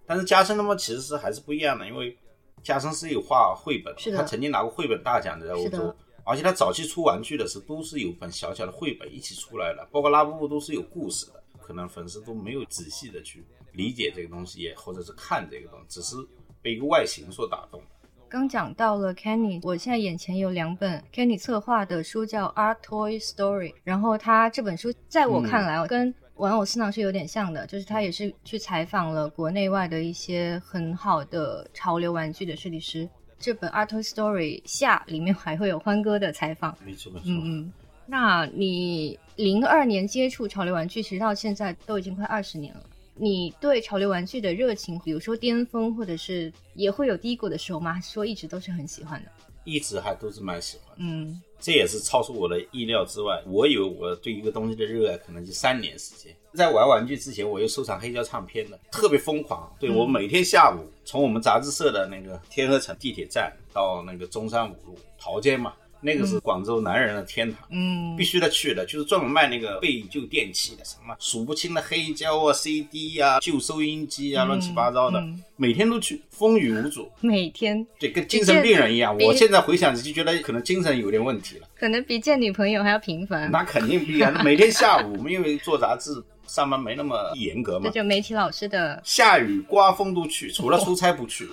[0.05, 2.13] 但是加深他们其实是还是不一样的，因为
[2.61, 11.41] 加深是有画绘本，他曾经拿过绘本大奖的在欧洲，而且他早期出玩具的时候都是有本小小的绘本一起出来的，包括拉布布都是有故事的。
[11.61, 16.17] 可能粉丝都没有仔细的去理解这个东西，也或者是看这个东西，只是
[16.61, 17.81] 被一个外形所打动。
[18.29, 23.71] 刚讲到了 Kenny，我现在眼前有两本 Kenny 策划的书，叫《Art Toy Story》。
[23.83, 33.09] 然后他这本书在我看来，跟玩偶私囊是有点像的，就是他也是去采访了国内外的一些很好的潮流玩具的设计师。
[33.39, 36.77] 这本《Art Toy Story》下里面还会有欢哥的采访。
[36.85, 37.25] 没错没错。
[37.25, 37.73] 嗯嗯，
[38.05, 42.83] 那你零二年接触潮流玩具，其实到现在都已经快二十年了。
[43.19, 47.93] 你对潮流玩具的热情，比如说巅峰，或者是也会有低谷的时候吗？
[47.93, 49.29] 还是说一直都是很喜欢的？
[49.65, 50.95] 一直还都是蛮喜欢。
[50.97, 53.43] 嗯，这也是超出我的意料之外。
[53.45, 56.33] 我以为我对一个东西的热爱可能就三年时间。
[56.53, 59.69] 在玩玩具之前，我又收藏黑胶唱片的，特别疯狂。
[59.79, 65.73] 对我每天下午从我们杂志社的那个天河城地铁站到那个中山五路桃街嘛。
[66.01, 75.23] 那个是广州男人的天堂，嗯，必须得去的，就是专门卖那个废旧电器的，什么数不清的黑胶啊、CD 啊、旧收音机啊，乱七八糟的，
[75.55, 77.11] 每天都去，风雨无阻。
[77.21, 79.17] 每天，对，跟精神病人一样。
[79.17, 83.51] 我现在回想起就觉得可能精神有点问题了，可能比见女朋友还要频繁。
[83.51, 86.11] 那肯定不一样， 每天下午，因为做杂志
[86.47, 91.47] 上班没那么严格嘛，这就媒体老师的，下雨刮风都去，除了出差不去。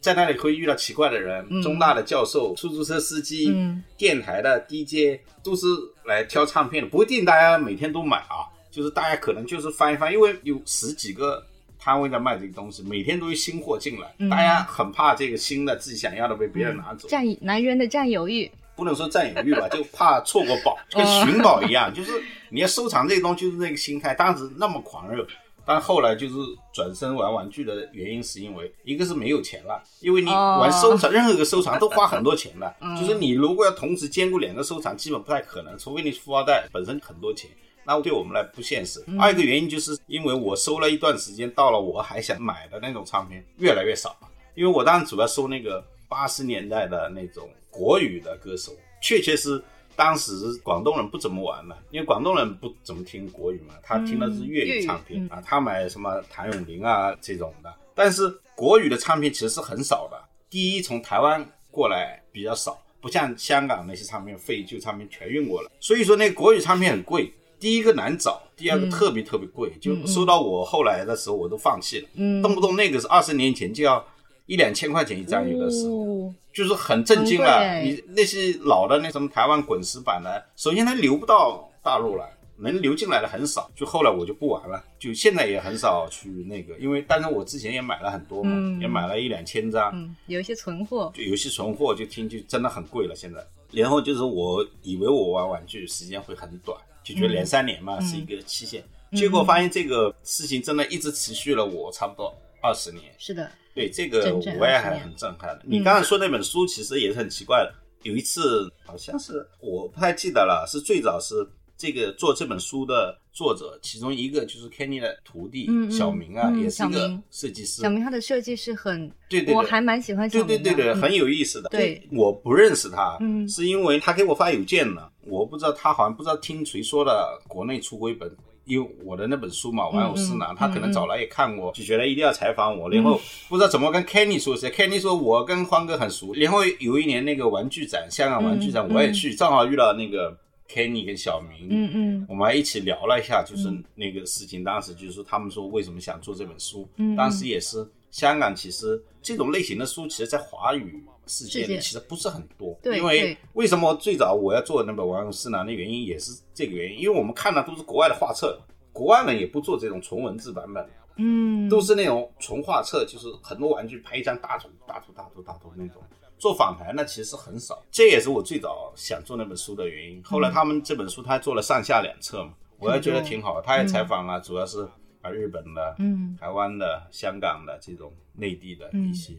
[0.00, 3.52] 在那里会遇到奇怪的人，中大的教授、出租车司机、
[3.96, 5.66] 电台的 DJ 都是
[6.04, 11.44] 来挑唱片的，不一定大家每天都买啊，就是大家可能就是翻一翻，因为有十几个
[11.80, 22.12] 摊位在卖这个东西，每天都有新货进来，大家很怕这个新的自己想要的被别人拿走，占男人的占有欲，不能说占有欲吧，就怕错过宝， 跟寻宝一样，就是
[22.50, 25.26] 你要收藏这个东西，就是那个心态，当时那么狂热。
[25.68, 26.34] 但后来就是
[26.72, 37.50] 转身玩玩具的原因，是因为一个是没有钱了，因为你玩收藏，任何一个收藏都花很多钱的， 就是你如果要同时兼顾两个收藏，基本不太可能，除非你富二代本身很多钱，
[37.84, 39.04] 那对我们来不现实。
[39.20, 49.62] 二一个原因就是因为我收了一段时间，到了我还想买的那种唱片越来越少了，因为我当时主要收那个八十年代的那种国语的歌手，确确实。
[49.98, 57.74] 当时广东人不怎么玩嘛，因为广东人不怎么听国语嘛，他听的是粤语唱片啊，他买什么谭咏麟啊这种的。
[57.96, 60.16] 但是国语的唱片其实是很少的，
[60.48, 67.32] 第一从台湾过来比较少，不像香港那些唱片废旧唱片全运过来，所以说那国语唱片很贵。
[67.58, 72.08] 第一个难找，第二个特别特别贵，就收到我后来的时候我都放弃了，
[72.40, 74.06] 动不动那个是二十年前就要。
[74.46, 76.07] 一两千块钱一张，有的时候
[76.52, 77.80] 就是很震惊了。
[77.82, 83.70] 你那些老的那什么台湾滚石版的，首先它流不到大陆来，能流进来的很少。
[83.74, 93.14] 就后来我就不玩了，就现在也很少去那个，因为但是我之前也买了很多嘛，也买了一两千张，有一些存货，就有些存货就听就真的很贵了。
[93.14, 98.82] 现在，然后就是我以为我玩玩具时间会很短，就觉得两三年嘛是一个期限，
[99.12, 103.04] 结果发现这个事情真的一直持续了我差不多二十年。
[103.18, 103.50] 是的。
[103.74, 105.62] 对这个我也还很震撼的。
[105.64, 107.72] 你刚才说那本书其实也是很奇怪的。
[108.02, 111.34] 有一次好像是我不太记得了，是最早是
[111.76, 117.82] 这个做这本书的作者，其中一个就是 Kenny 的徒弟小明啊，也是一个设计师。
[117.82, 120.58] 小明他的设计是很对对，我还蛮喜欢小明的。
[120.58, 121.68] 对对对对，很有意思的。
[121.68, 123.16] 对，我不认识他，
[123.48, 128.28] 是因为他给我发邮件了，我不知道他好像不知道听谁说的，国内出过一本。
[128.68, 132.90] 因为我的那本书嘛，《玩偶师囊》，他可能早来也看过，就觉得一定要采访我。
[132.90, 136.34] 然后不知道怎么跟 Kenny 说起，Kenny 说我跟欢哥很熟。
[136.34, 140.36] 然后有一年那个玩具展，香港玩具展，我也去，正好遇到那个
[140.70, 144.62] Kenny 跟小明，嗯嗯，我们还一起聊了一下，就是那个事情。
[144.62, 151.04] 当时就是说他们说为什么想做这本书，当时也是香港，其实这种类型的书，其实，在华语。
[151.30, 158.58] 世界里其实不是很多，因为为什么最早我要做那本《玩偶师囊》的原因也是这个原因，因为我们看的都是国外的画册，
[158.94, 166.02] 国外呢也不做这种纯文字版本，嗯，都是那种纯画册，就是很多玩具拍一张大图、大图、大图、大图那种。
[166.38, 170.22] 做访谈呢其实很少，这也是我最早想做那本书的原因。
[170.24, 173.60] 后来他们这本书他做了上下两册嘛，我也觉得挺好。
[173.60, 174.88] 他也采访了，主要是
[175.22, 179.34] 啊日本的、嗯，台湾的、香港的这种内地的一些，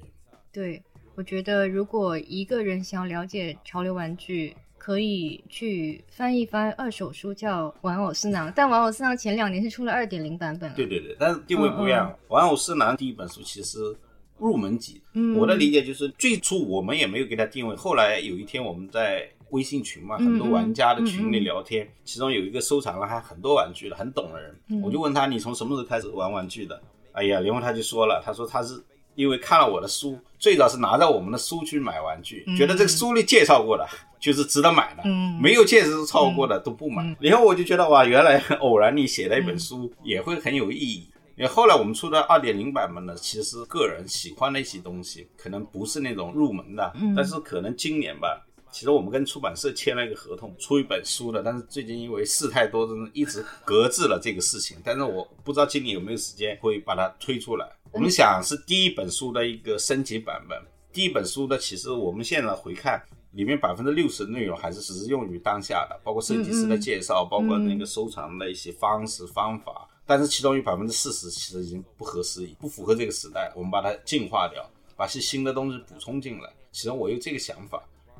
[0.51, 0.81] 对。
[1.15, 8.47] 我觉得，如果一个人想要了解潮流玩具，可以去翻一翻二手书，叫《玩偶私囊》。
[8.55, 10.73] 但《玩偶私囊》前两年是出了二点零版本。
[10.75, 12.17] 对对对，但是定位不一样。
[12.29, 13.79] 玩偶私囊》第一本书其实
[14.37, 15.01] 入门级。
[15.11, 15.37] 嗯。
[15.37, 17.75] 我的理解就是，最初我们也没有给它定位。
[17.75, 26.81] 后来有一天我们在微信群嘛，很多玩家的群里聊天，其中有一个收藏了还很多玩具的、很懂的人，我就问他：“你从什么时候开始玩玩具的？”
[27.13, 28.83] 哎呀，然后他就说了，他说他是。
[29.15, 33.85] 因为看了我的书，最早是拿着我们的书去买玩具，嗯觉得这个书里介绍过的
[34.17, 37.03] 就是值得买的，嗯没有介绍过的都不买。
[37.19, 41.09] 然后我就觉得哇，原来偶然你写了一本书也会很有意义。
[41.35, 54.77] 因为后来我们出的二点零版本呢，其实个人喜欢的一些东西，可能不是那种入门的，嗯但是可能今年吧，其实我们跟出版社签了一个合同，出一本书的，但是最近因为事太多，一直搁置了这个事情。
[54.83, 57.67] 但是我不知道今年有没有时间会把它推出来。
[57.91, 60.61] 我们想是第一本书的一个升级版本，
[60.93, 63.01] 第一本书的其实我们现在回看。
[63.33, 69.87] 里面百分之六十的内容还是只是用于当下的，包括设计师的介绍，包括那个收藏的一些方式方法。
[70.03, 76.49] 但是其中有百分之四十其实已经不合时宜，不符合这个时代，我们把它进化掉，把些新的东西补充进来。
[76.71, 77.79] 其实我有这个想法，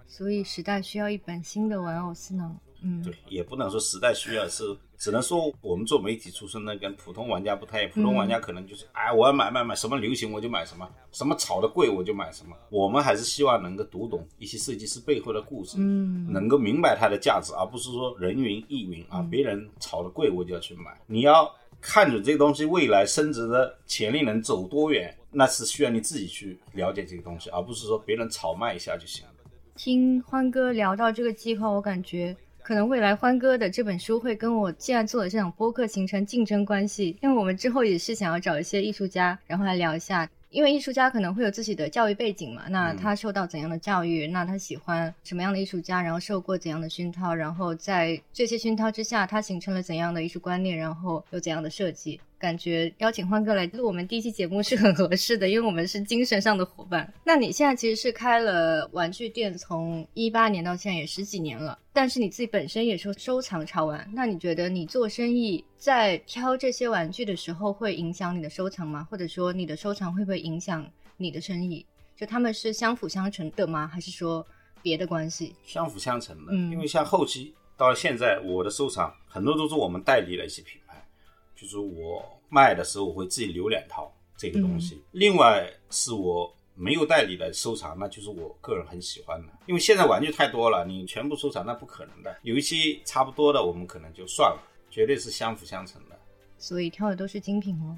[0.09, 2.59] 所以时代需要一本新的玩偶思囊。
[2.81, 4.63] 嗯，对，也不能说时代需要，是
[4.97, 7.91] 只能说我们做媒体出身的跟普通玩家不太一样。
[7.93, 12.55] 普通玩家可能就是，哎，我要买买买，什么流行我就买什么，什么炒的贵我就买什么。
[12.69, 20.97] 我们还是希望能够读懂一些设计师背后的故事，嗯，能够明白它的价值，而不是说人云亦云啊，别人炒的贵我就要去买。
[21.05, 29.28] 你要看准这个东西未来升值的潜力能走多远，那是需要你自己去了解这个东西，而不是说别人炒卖一下就行了。
[29.79, 40.29] 听欢哥聊到这个计划，我感觉可能未来欢哥的这本书会跟我现在做的这场播客形成竞争关系，因为我们之后也是想要找一些艺术家，然后来聊一下。
[40.49, 44.27] 因为艺术家可能会有自己的教育背景嘛，那他受到怎样的教育？
[44.27, 46.01] 那他喜欢什么样的艺术家？
[46.01, 47.33] 然后受过怎样的熏陶？
[47.33, 50.77] 然后在这些熏陶之下，他形成了怎样的艺术观念？
[50.77, 52.19] 然后有怎样的设计？
[52.39, 57.13] 感觉邀请欢哥来录我们第一期节目是很合适的，因为我们是精神上的伙伴。
[57.25, 64.10] 那你现在其实是开了玩具店，从一八年到现在也十几年了，但是你自己本身也是收藏潮玩。
[64.13, 69.06] 那你觉得你做生意在挑这些玩具的时候会影响你的收藏吗？
[69.12, 71.86] 或者说你的收藏会不会影响你的生意？
[72.15, 73.86] 就他们是相辅相成的吗？
[73.86, 74.45] 还是说
[74.82, 75.54] 别的关系？
[75.65, 80.78] 相辅相成的，嗯因为像后期到了现在，我的收藏很多都是我们代理的一些品
[81.59, 96.17] 牌，就是我卖的时候我会自己留两套这个东西，另外是我没有代理的收藏，那就是我个人很喜欢的，因为现在玩具太多了，你全部收藏那不可能的，有一些差不多的我们可能就算了，绝对是相辅相成的。
[96.57, 97.97] 所以挑的都是精品哦。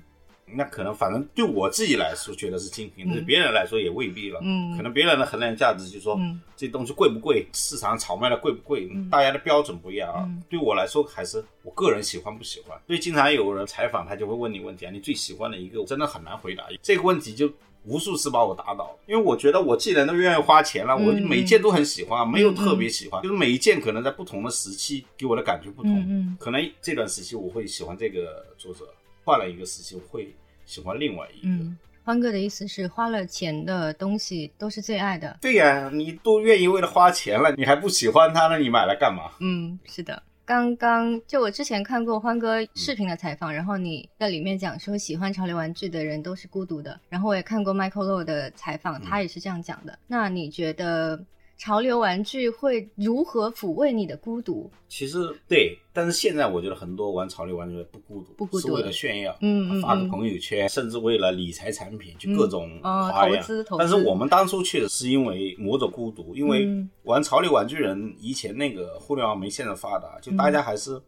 [0.56, 4.40] 那可能，反正对我自己来说觉得是精品，对别人来说也未必了。
[4.44, 10.24] 嗯可能别人的衡量价值就是说，嗯这东西贵不贵，市场炒卖的贵不贵，大家的标准不一样啊。
[10.28, 12.78] 嗯对我来说，还是我个人喜欢不喜欢。
[12.86, 17.50] 所以经常有人采访，他就会问你问题啊，你最喜欢的一个，我真的很难回答这个问题，就
[17.86, 18.96] 无数次把我打倒。
[19.08, 26.00] 因为我觉得我既然都愿意花钱了，我嗯每一件都很喜欢，没有特别喜欢，就是每一件可能在不同的时期给我的感觉不同。
[26.00, 28.86] 嗯嗯可能这段时期我会喜欢这个作者，
[29.24, 30.34] 换了一个时期我会
[30.72, 31.48] 喜欢另外一个。
[31.50, 35.38] 嗯，欢哥的意思是花了钱的东西都是最爱的。
[35.42, 39.32] 对呀、你都愿意为了花钱了，你还不喜欢它，那你买来干嘛？
[39.42, 40.24] 嗯，是的。
[40.46, 50.00] 刚刚就我之前看过欢哥视频的采访，然后你在里面讲说喜欢潮流玩具的人都是孤独的，然后我也看过 Michael Low 的采访，他也是这样讲的。
[50.08, 51.24] 那你觉得
[51.62, 54.68] 潮流玩具会如何抚慰你的孤独？
[54.90, 63.38] 其实对，但是现在我觉得很多玩潮流玩具的不孤独，不孤独是为了炫耀，嗯嗯发个嗯朋友圈，甚至为了理财产品，就各种哦花样。
[63.38, 71.00] 投资投资但是我们当初去的是因为某种孤独，因为嗯玩潮流玩具人以前那个互联网没现在发达，就大家还是。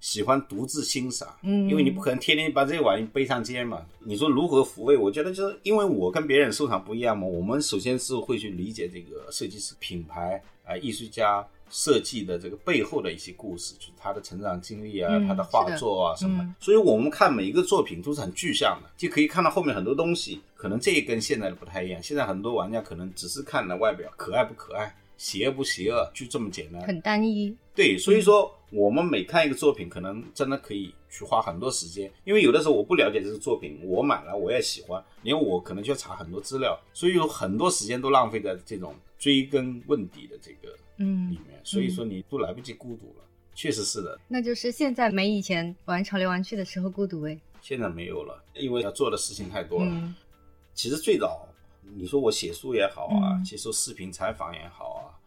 [0.00, 3.84] 喜欢独自欣赏，嗯因为你不可能天天把这些玩意背上肩嘛。
[4.00, 4.96] 你说如何抚慰？
[4.96, 16.42] 我觉得就是因为我跟别人收藏不一样嘛，我们首先是会去理解这个设计师、品牌啊、艺术家设计的这个背后的一些故事，就是他的成长经历啊、嗯他的画作啊什么。
[16.42, 20.40] 嗯所以我们看每一个作品都是很具象的，就可以看到后面很多东西。
[20.56, 26.80] 可能这跟现在的不太一样，现在很多玩家可能只是看了外表可爱不可爱、邪恶不邪恶，就这么简单。
[26.82, 27.54] 很单一。
[27.74, 41.30] 对，所以说我们每看一个作品，可能真的可以去花很多时间，因为有的时候我不了解这个作品，我买了我也喜欢，因为我可能就要查很多资料，所以有很多时间都浪费在这种追根问底的这个嗯。
[41.30, 47.38] 里，面，所以说你都来不及孤独了，确实是的，那就是现在没以前玩潮流玩具的时候孤独诶。
[47.60, 49.90] 现在没有了，因为要做的事情太多了。
[49.92, 50.14] 嗯。
[50.72, 51.46] 其实最早，
[51.96, 53.44] 你说我写书也好啊，嗯。
[53.44, 55.18] 接受视频采访也好啊，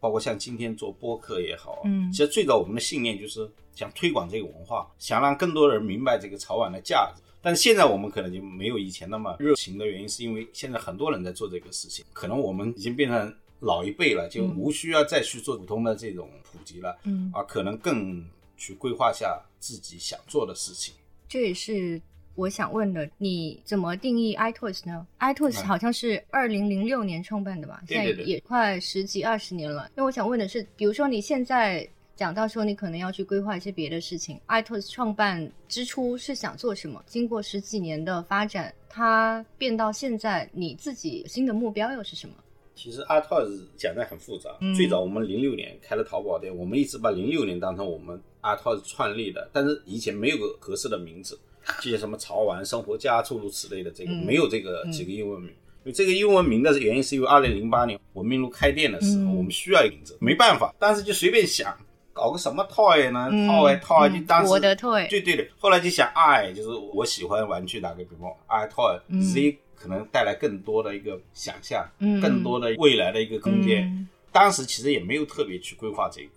[0.00, 7.22] 包括像今天做播客也好啊，嗯其实最早我们的信念就是想推广这个文化，想让更多人明白这个潮玩的价值。
[7.40, 18.24] 但是现在我们可能就没有以前那么热情的原因，是因为现在很多人在做这个事情，可能我们已经变成老一辈了，就嗯无需要再去做普通的这种普及了，嗯，啊，可能更
[18.56, 20.92] 去规划下自己想做的事情。
[21.28, 22.02] 这也是
[22.38, 27.82] 我想问的，你怎么定义 iToys 呢？iToys 好像是二零零六年创办的吧？
[27.88, 29.90] 现在也快十几二十年了。
[29.92, 37.02] 那我想问的是，比如说你现在讲到说你可能要去规划一些别的事情，iToys 创办之初是想做什么？
[37.06, 42.36] 经过十几年的发展，它变到现在，你自己新的目标又是什么？
[42.76, 44.48] 其实 iToys 讲的很复杂。
[44.76, 51.36] 最早我们零六年开了淘宝店，我们一直把零六年当成我们 iToys 创立的，但是以前没有个合适的名字。
[51.80, 55.50] 这些什么潮玩、生活家诸如此类的，这个没有这个几个英文名。
[55.84, 61.74] 因为这个英文名的原因是因为二零零八年文明路开店的时候，我们需要一个名字，没办法，当时就随便想
[62.12, 65.46] 搞个什么 toy 呢？toy toy 就当时我的 toy，对对的。
[65.56, 71.88] 后来就想 i 就是我喜欢玩具，打个比方，i toy z 可能带来更多的一个想象，
[72.20, 74.06] 更多的未来的一个空间。
[74.32, 76.28] 当时其实也没有特别去规划这个。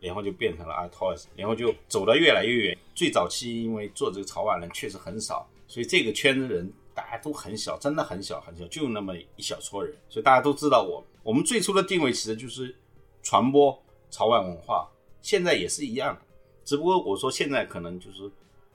[0.00, 2.78] 然后就变成了 iToys，然后就走得越来越远。
[2.94, 9.94] 最早期因为做这个潮玩人确实很少，所以这个圈子人大家都很小，真的很小很小，就那么一小撮人。
[10.08, 11.04] 所以大家都知道我。
[11.22, 12.74] 我们最初的定位其实就是
[13.22, 13.78] 传播
[14.10, 14.88] 潮玩文化，
[15.20, 16.20] 现在也是一样的。
[16.64, 18.30] 只不过我说现在可能就是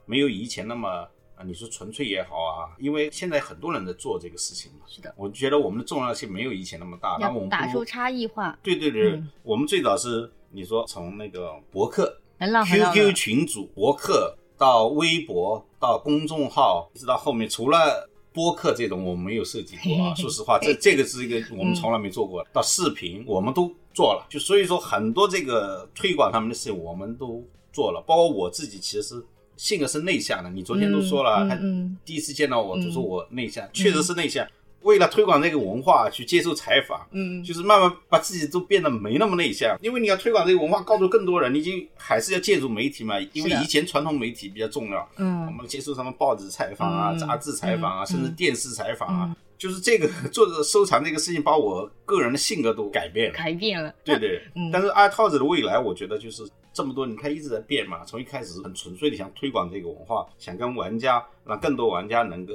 [0.05, 4.79] 没有以前那么啊，你说纯粹也好啊，因为现在很多人在做这个事情嘛。
[4.85, 7.17] 是的，我觉得我们的重要性没有以前那么大。
[7.17, 8.57] 然后我们打出差异化。
[8.61, 10.31] 对对对，我们最早是。
[10.55, 20.15] 你说从那个博客、QQ 群组、博客到微博到公众号，一直到后面，除了播客这种我们没有涉及过啊。
[20.15, 22.41] 说实话，这这个是一个我们从来没做过。
[22.53, 28.01] 到视频我们都做了，就所以说很多这个推广他们的事情我们都做了。
[28.07, 29.25] 包括我自己，其实
[29.57, 30.49] 性格是内向的。
[30.49, 31.59] 你昨天都说了，他
[32.05, 34.47] 第一次见到我就说我内向，确实是内向。
[34.85, 39.75] 为了推广这个文化，去接受采访，嗯，就是慢慢把自己都变得没那么内向。
[39.81, 43.19] 因为你要推广这个文化，告诉更多人，你就还是要借助媒体嘛。
[43.33, 53.91] 因为以前传统媒体比较重要，嗯，我们接受什么报纸采访啊、杂志采访啊，甚至电视采访啊，就是这个做收藏这个事情，把我个人的性格都改变了，改变了。
[54.03, 54.39] 对对，
[54.71, 58.05] 但是二套子的未来，我觉得就是这么多，你看一直在变嘛。
[58.05, 62.53] 从一开始很纯粹的想推广这个文化，想跟玩家让更多玩家能够。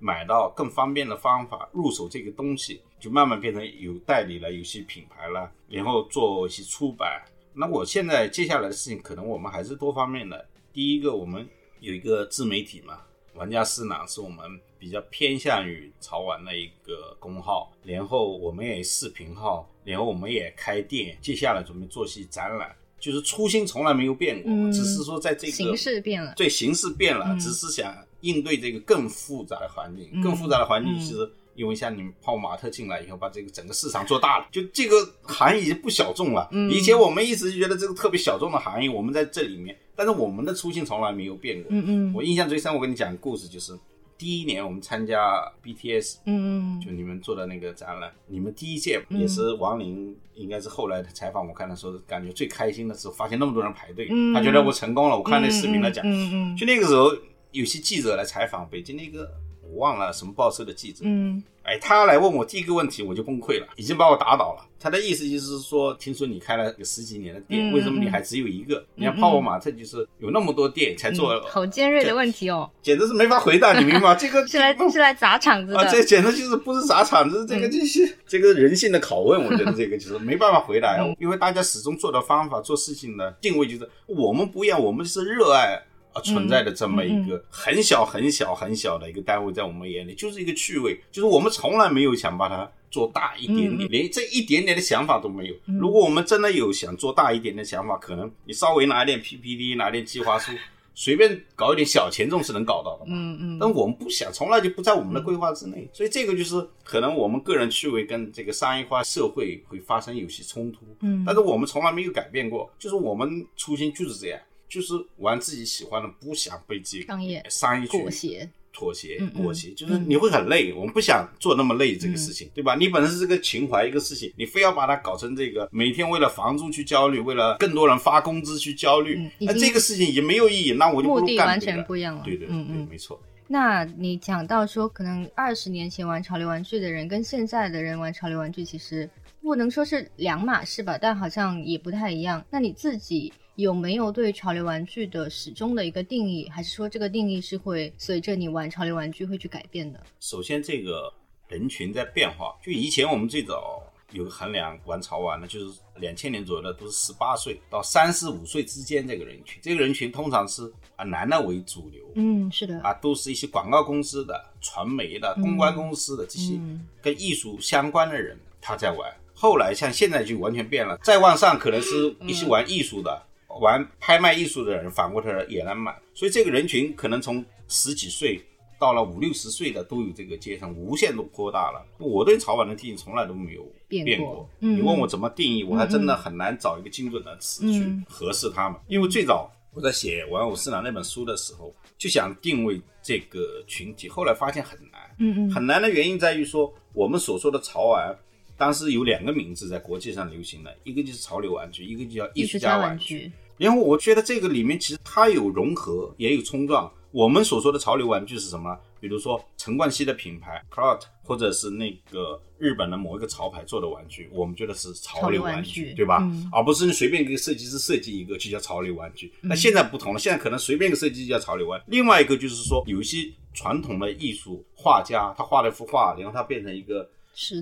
[0.00, 7.22] 买到更方便的方法入手这个东西，就慢慢变成有代理了，有些品牌了，然后做一些出版。
[7.52, 10.48] 那我现在接下来的事情，可能我们还是多方面的。
[10.72, 11.46] 第一个，我们
[11.80, 13.00] 有一个自媒体嘛，
[13.34, 17.70] 玩家思囊是我们比较偏向于潮玩的一个公号。
[17.82, 21.18] 然后我们也视频号，然后我们也开店。
[21.20, 27.94] 接下来准备做些展览，就是初心从来没有变过，只是说在这个形式变了，对形式变了，只是想。
[28.20, 36.48] 应对这个更复杂的环境，更复杂的环境，其实因为像你们泡马特进来以后，把这个整个市场做大了，就这个行业已经不小众了。
[36.70, 41.68] 以前我们一直觉得这个特别小众的行业，我们在这里面，但是我们的初心从来没有变过。
[41.70, 43.78] 嗯嗯，我印象最深，我跟你讲故事，就是
[44.16, 55.16] 第一年我们参加 BTS，嗯嗯，就你们做的那个展览，你们第一届也是王林，应该是后来的采访我看的时候，感觉最开心的时候，发现那么多人排队，他觉得我成功了。
[55.16, 57.12] 我看那视频来讲，嗯嗯，就那个时候。
[57.52, 59.30] 有些记者来采访北京那个，
[59.62, 61.00] 我忘了什么报社的记者。
[61.04, 64.66] 嗯，哎，他来问我第一个问题，我就崩溃了，已经把我打倒了。
[64.82, 68.82] 他的意思就是说，听说你开了有十几年的店，为什么你还只有一个？
[68.94, 71.38] 你看泡泡玛特就是有那么多店才做。
[71.42, 74.14] 好尖锐的问题哦， 简直是没法回答，你明白吗？
[74.18, 75.84] 这个是来是来砸场子的。
[75.90, 79.44] 这简直就是不是砸场子，这个就是这个人性的拷问。
[79.44, 85.78] 我觉得这个就是没办法回答，因为大家始终做的方法、做事情的定位就是我们不一样，我们是热爱。
[86.12, 95.54] 啊，存在的这么一个很小很小很小的一个单位，在我们眼里就是一个趣味，就是我们从来没有想把它做大一点点，连这一点点的想法都没有。
[95.80, 100.50] 如果我们真的有想做大一点的想法，可能你稍微拿一点 PPT，拿点计划书，
[100.94, 103.12] 随便搞一点小钱，总是能搞到的嘛。
[103.14, 103.58] 嗯嗯。
[103.60, 110.80] 但我们不想，从来就不在我们的规划之内，所以这个就是可能我们个人趣味跟这个商业化社会会发生有些冲突。
[111.02, 111.22] 嗯。
[111.24, 114.40] 但是我们从来没有改变过，就是我们初心就是这样。
[114.70, 120.72] 就是玩自己喜欢的，不想被这个商业商业妥协妥协妥协，就是你会很累。
[120.72, 122.76] 我们不想做那么累这个事情，对吧？
[122.76, 130.72] 你本身是这个情怀一个事情，你非要把它搞成这个每天为了房租去焦虑，为了更多人发工资去焦虑，那这个事情也没有意义。
[130.72, 132.22] 那我就目的完全不一样了。
[132.24, 133.20] 对对，嗯嗯，没错。
[133.48, 139.10] 那你讲到说，可能二十年前玩潮流玩具的人跟现在的人玩潮流玩具，其实
[139.42, 142.42] 不能说是两码事吧，但好像也不太一样。
[142.48, 143.32] 那你自己？
[143.60, 150.00] 有没有对潮流玩具的始终的一个定义，还是说这个定义是会随着你玩潮流玩具会去改变的？
[150.18, 151.12] 首先，这个
[151.48, 152.56] 人群在变化。
[152.62, 153.82] 就以前我们最早
[154.12, 166.58] 有个衡量玩潮玩的，就是两千年左右的都是十八岁到三十五岁之间这个人群，这个人群通常是啊男的为主流，嗯，是的，啊都是一些广告公司的、传媒的、公关公司的这些
[167.02, 169.12] 跟艺术相关的人他在玩。
[169.32, 173.22] 后来像现在就完全变了，再往上可能是一些玩艺术的、
[173.58, 178.40] 玩拍卖艺术的人，反过头来也来买，所以这个人群可能从十几岁。
[178.78, 181.84] 到了五六十岁的都有这个阶层，无限度扩大了。
[181.98, 184.48] 我对潮玩的定义从来都没有变过。
[184.58, 188.80] 你问我怎么定义，我还真的很难找一个精准的词去合适他们。
[188.88, 194.98] 因为最早我在写《玩偶市场》那本书的时候，就想定位这个群体，后来发现很难。
[195.18, 198.16] 嗯嗯，很难的原因在于说，我们所说的潮玩，
[198.60, 203.32] 当时有两个名字在国际上流行的，一个就是潮流玩具，一个就叫艺术家玩具。
[203.56, 206.92] 然后我觉得这个里面其实它有融合，也有冲撞。
[207.10, 208.78] 我们所说的潮流玩具是什么？
[209.00, 216.30] 比如说陈冠希的品牌 Clout，或者是那个日本的某一个潮牌做的玩具，我们觉得是潮流玩具，对吧？
[216.52, 219.32] 而不是你随便给设计师设计一个就叫潮流玩具。
[219.40, 221.82] 那现在不同了，现在可能随便一个设计就叫潮流玩。
[221.86, 227.08] 另外一个就是说，有一些传统的艺术画家，他画了一幅画，然后他变成一个。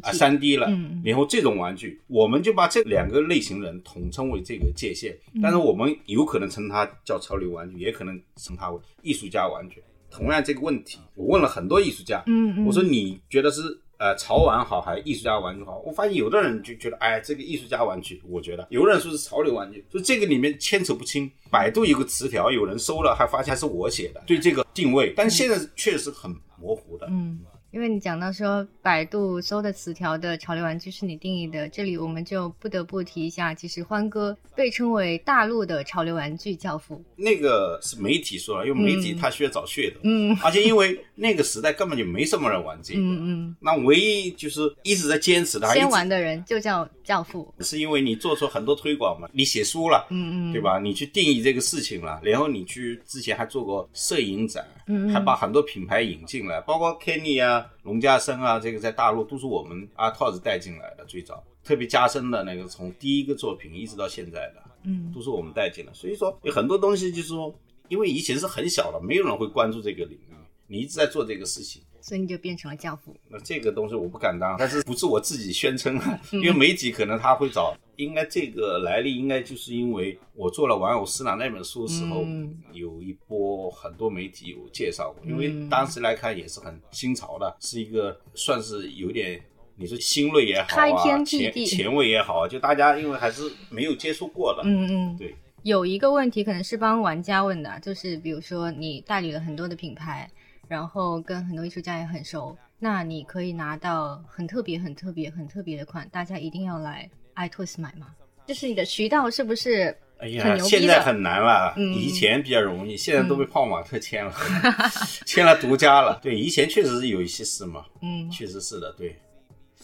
[0.02, 5.16] 啊，三 D 了，嗯然后这种玩具，我们就把这两个类型人统称为这个界限。
[5.42, 9.82] 但是我们有可能称它叫潮流玩具，也可能称它为艺术家玩具。
[10.10, 13.60] 同样这个问题，我问了很多艺术家，嗯，我说你觉得是
[13.98, 15.82] 呃潮玩好还是艺术家玩具好？
[15.86, 21.30] 我发现有的人就觉得，哎，这个艺术家玩具，我觉得有的人说是潮流玩具，所以这个里面牵扯不清。
[21.50, 27.38] 百度有个词条，有人搜了，还发现是我写的，对这个定位，但现在确实很模糊的，嗯。
[27.70, 37.02] 因为你讲到说百度搜的词条的潮流玩具是你定义的，这里我们就不得不提一下，其实欢哥被称为大陆的潮流玩具教父。
[37.14, 50.78] 那个是媒体说了，因为媒体他需要找噱头，嗯，而且因为那个时代根本就没什么人玩这个，嗯嗯，那唯一就是一直在坚持的，先玩的人就叫教父，是因为你做出很多推广嘛，你写书了，嗯嗯，对吧？
[50.78, 57.57] 你去定义这个事情了，然后你去之前还做过摄影展，嗯，还把很多品牌引进来，包括 Kenny 啊。
[57.82, 65.92] 龙家生啊，这个在大陆都是我们阿套子带进来的，最早特别加深的那个，从第一个作品一直到现在的，嗯，都是我们带进的。
[65.94, 67.54] 所以说有很多东西就是说，
[67.88, 70.34] 因为以前是很小的，没有人会关注这个领域，
[70.66, 71.82] 你一直在做这个事情。
[72.08, 73.14] 所以你就变成了教父。
[73.28, 76.18] 那这个东西我不敢当，但是不是我自己宣称啊？
[76.32, 82.24] 因为媒体可能他会找，应该这个来历应该就是因为我做了《玩偶师郎》那本书的时候，
[82.72, 85.30] 有一波很多媒体有介绍过。
[85.30, 89.38] 因为当时来看也是很新潮的，是一个算是有点
[89.76, 94.62] 你说新锐也好啊，前前卫也好，就大家因为还是没有接触过的。
[94.64, 95.36] 嗯嗯，对。
[95.64, 100.30] 有一个问题可能是帮玩家问的，就是比如说你代理了很多的品牌。
[100.68, 108.08] 然后跟很多艺术家也很熟，那你可以拿到很特别、很特别、很特别的款，大家一定要来 iToys 买吗？
[108.46, 109.96] 就是你的渠道是不是？
[110.18, 114.32] 哎呀，现在很难了，以前比较容易，现在都被泡玛特签了，
[115.24, 116.18] 签了独家了。
[116.20, 119.16] 对，以前确实是有一些事嘛，嗯，确实是的，对。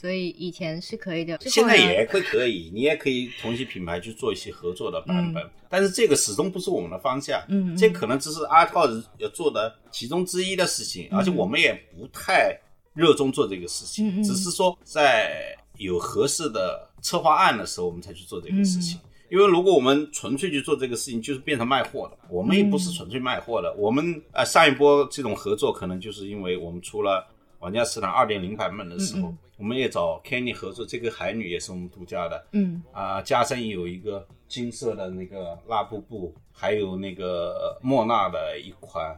[0.05, 8.87] 所以以前是可以的，现在也会可以，你也可以同一些品牌去做一些合作的版本，但是这个始终不是我们的方向，嗯，这可能只是阿套
[9.17, 12.55] 要做的其中之一的事情，而且我们也不太
[12.93, 19.01] 热衷做这个事情，只是说在有合适的策划案的时候，我们才去做这个事情。
[19.31, 22.19] 因为如果我们纯粹去做这个事情，就是变成卖货的。
[22.29, 27.27] 我们也不是纯粹卖货的，我们呃上一波这种合作，可能就是因为我们出了
[27.65, 29.35] 玩家市场二点零版本的时候。
[29.57, 32.45] 我们也找 Kenny 合作，这个海女也是我们独家的。
[32.51, 39.17] 嗯啊，加深有一个金色的那个蜡布布，还有那个莫纳的一款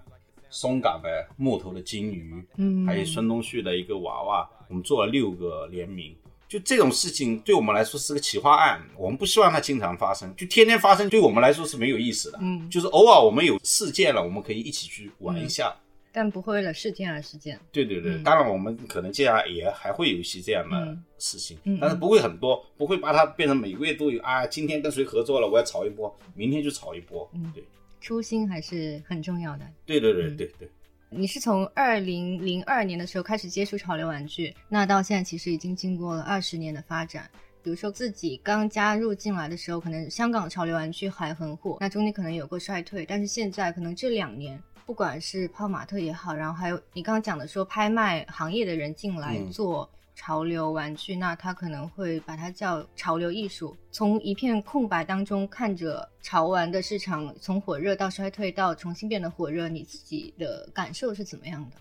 [0.51, 6.15] 松岗的木头的金鱼，嗯，还有孙东旭的一个娃娃，我们做了六个联名。
[6.47, 12.39] 就这种事情对我们来说是个企划案，我们不希望它经常发生，就天天发生，对我们来说是没有意思的。
[12.43, 15.75] 嗯，就是偶尔我们有事件了，我们可以一起去玩一下。
[16.17, 17.61] 但不会为了事件而事件。
[17.71, 24.47] 对对对，当然我们可能接下来也还会有一些这样的事情，但是不会很多，不会把它变成每个月都有啊。
[24.47, 27.29] 今天跟谁合作了，我要炒一波，明天就炒一波。
[27.35, 27.63] 嗯，对，
[28.01, 29.67] 初心还是很重要的。
[29.85, 30.67] 对对对对对。
[31.11, 37.31] 你是从二零零二年的时候开始接触潮流玩具，那到现在其实已经经过了二十年的发展。
[37.63, 44.59] 比如说自己刚加入进来的时候，可能香港潮流玩具还很火，那中间可能有过衰退，但是现在可能这两年。
[44.87, 53.77] 不管是泡玛特也好，然后还有你刚刚讲的说拍卖行业的人进来做潮流玩具，那他可能会把它叫潮流艺术。
[53.91, 61.77] 从一片空白当中看着潮玩的市场从火热到衰退到重新变得火热，你自己的感受是怎么样的？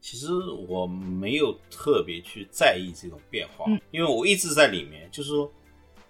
[0.00, 0.32] 其实
[0.66, 5.06] 我没有特别去在意这种变化，因为我一直在里面。
[5.10, 5.52] 就是说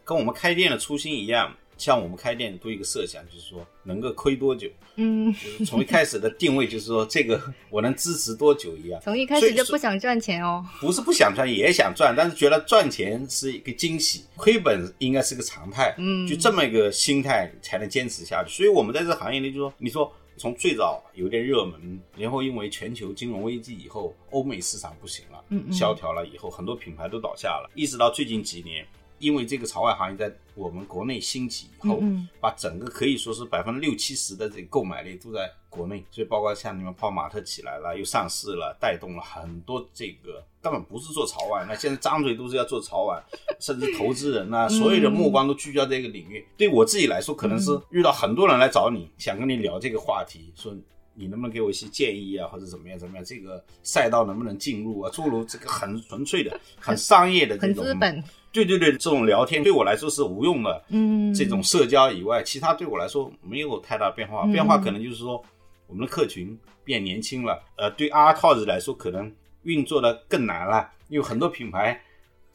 [0.05, 1.53] 跟我们开店的初心一样。
[1.79, 9.01] 像我们开店都有一个设想，就是说能够亏多久，嗯，就是从一开始的定位就是说这个我能支持多久一样。
[9.05, 18.51] 从一开始就不想赚钱哦，不是不想赚，也想赚，但是觉得赚钱是一个惊喜，亏本应该是个常态，嗯，就这么一个心态才能坚持下去。
[18.51, 28.87] 所以我们在这行业里，就说你说从最早有点热门，然后因为全球金融危机以后，欧美市场不行了，嗯，萧条了以后，很多品牌都倒下了，一直到最近几年。
[29.19, 32.03] 因为这个潮外行业在我们国内兴起以后，
[32.41, 43.23] 把整个可以说是百分之六七十的这个购买力都在国内，所以包括像你们泡玛特起来了，又上市了，带动了很多这个根本不是做潮玩，那现在张嘴都是要做潮玩，
[43.61, 46.47] 甚至投资人呐，所有的目光都聚焦这个领域。
[46.57, 50.75] 对我自己来说，可能是遇到很多人来找你，想跟你聊这个话题，说
[51.19, 55.11] 你能不能给我一些建议啊，或者怎么样怎么样，这个赛道能不能进入啊？
[55.11, 57.85] 诸如这个很纯粹的、很商业的这种。
[57.85, 58.25] 很资本。
[58.65, 60.83] 对对对，这种聊天对我来说是无用的。
[60.89, 64.47] 嗯，这种社交以外，其他对我来说没有太大变化。
[64.47, 65.43] 变化可能就是说，
[65.87, 67.63] 我们的客群变年轻了。
[67.77, 69.31] 呃，对阿套子来说，可能
[69.65, 72.01] 运作的更难了，因为很多品牌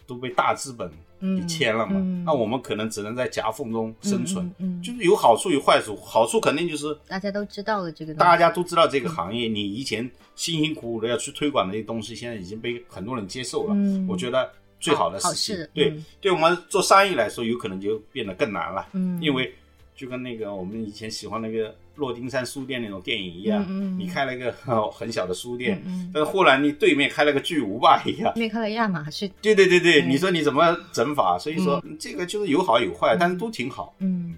[0.08, 0.90] 都被大资本
[1.20, 2.00] 给签了嘛。
[2.26, 4.52] 那我们可能只能在夹缝中生存。
[4.58, 5.96] 嗯，就是有好处有坏处。
[5.98, 9.48] 好处肯定就是大家都知道了这个，大家都知道这个行业。
[9.48, 13.76] 你以前辛辛苦苦的要去推广的这些东西，现在已经被很多人接受了。
[13.76, 14.50] 嗯，我觉得。
[14.82, 18.88] 最好的事情，对，对我们做生意来说，有可能就变得更难了。
[18.92, 19.54] 嗯，因为
[19.96, 24.52] 就跟那个我们以前喜欢那个洛丁山书店那种电影一样，嗯，你开了一个
[24.92, 31.38] 很小的书店，嗯，但是忽然你对面开了个巨无霸一样，对面开了亚马逊，对对对对，你说你怎么整法？
[31.38, 33.94] 所以说这个就是有好有坏，但是都挺好。
[34.00, 34.34] 嗯，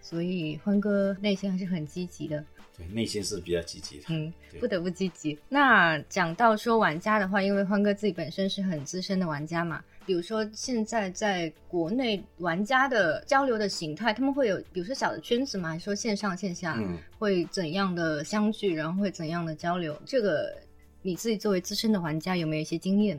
[0.00, 2.44] 所以欢哥内心还是很积极的。
[2.78, 4.04] 对，内心是比较积极的。
[4.08, 5.36] 嗯，不得不积极。
[5.48, 16.80] 那讲到说玩家的话，因为欢哥自己本身是很资深的玩家嘛，比如说现在在国内玩家的交流的形态，他们会有比如说小的圈子嘛，说线上线下
[17.18, 20.00] 会怎样的相聚，然后会怎样的交流？
[20.06, 20.56] 这个
[21.02, 23.18] 你自己作为资深的玩家有没有一些经验？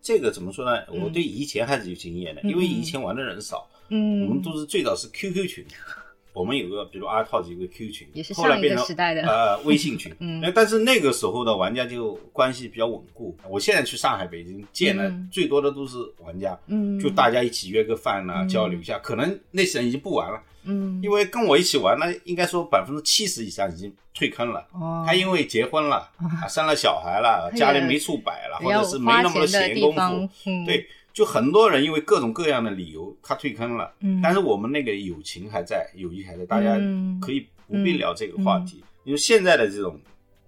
[0.00, 0.84] 这个怎么说呢？
[1.02, 5.66] 我对以前还是有经验的，因为以前玩的人少，嗯，我们都是最早是 QQ 群。
[6.34, 13.34] 我们有个，比如阿套子有个 Q 群，也是上一个时代的呃微信群， 嗯，但是那个时候的玩家就关系比较稳固。
[13.48, 18.98] 我现在去上海、北京见了最多的都是玩家，嗯，就大家一起约个饭呐，交流一下。
[18.98, 24.66] 可能那些人已经不玩了，嗯，因为跟我一起玩，那应该说百分之七十以上已经退坑了。
[24.72, 26.10] 哦，他因为结婚了，
[26.50, 29.94] 生了小孩了，家里没处摆了，或者是没那么多闲工
[30.28, 30.28] 夫，
[30.66, 30.84] 对。
[31.14, 33.94] 就很多人因为各种各样的理由，他退坑了。
[34.00, 36.76] 嗯，但是我们那个友情还在，友谊还在，大家
[37.22, 38.82] 可以不必聊这个话题。
[39.04, 40.00] 因为现在的这种，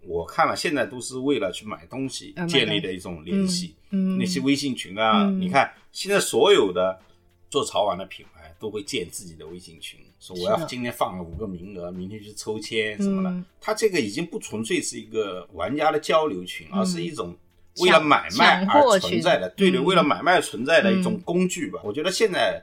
[0.02, 3.76] 我看了，现在都是为了去买东西建立的一种联系。
[3.90, 7.00] 嗯，那些微信群啊，你看现在所有的
[7.48, 13.44] 做潮玩的品牌都会建自己的微信群，说我要今天放了五个名额，明天去抽签什么的。
[13.60, 17.32] 他这个已经不纯粹是一个玩家的交流群，而是一种。
[17.80, 21.80] 为了买卖而存在的，对对，为了买卖存在的一种工具吧。
[21.84, 22.62] 我觉得现在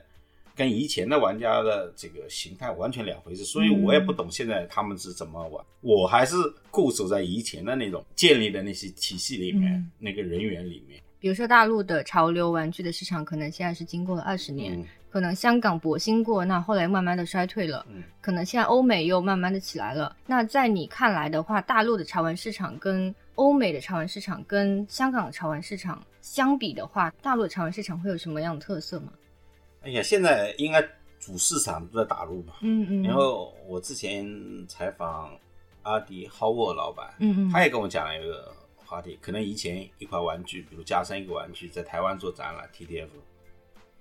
[0.56, 5.64] 跟以前的玩家的这个形态完全两回事，所以我也不懂现在他们是怎么玩。
[5.80, 6.36] 我还是
[6.70, 11.00] 固守在以前的那种建立的那些体系里面，那个人员里面。
[11.18, 17.86] 比如说大陆的潮流玩具的市场，可能现在是经过了二十年，可能香港博兴过，那后来慢慢的衰退了，
[18.20, 20.14] 可能现在欧美又慢慢的起来了。
[20.26, 29.12] 那在你看来的话，大陆的潮玩市场跟欧美的潮玩市场跟香港的潮玩市场相比的话，大陆的潮玩市场会有什么样的特色吗？
[29.82, 30.80] 哎呀，现在应该
[31.18, 32.54] 主市场都在大陆嘛。
[32.60, 33.02] 嗯嗯。
[33.02, 34.24] 然后我之前
[34.68, 35.36] 采访
[35.82, 43.08] 阿迪 Howard 老板，嗯嗯，他也跟我讲了一个话题，可能以前一块玩具，比如加深一个玩具，在台湾做展览，TTF，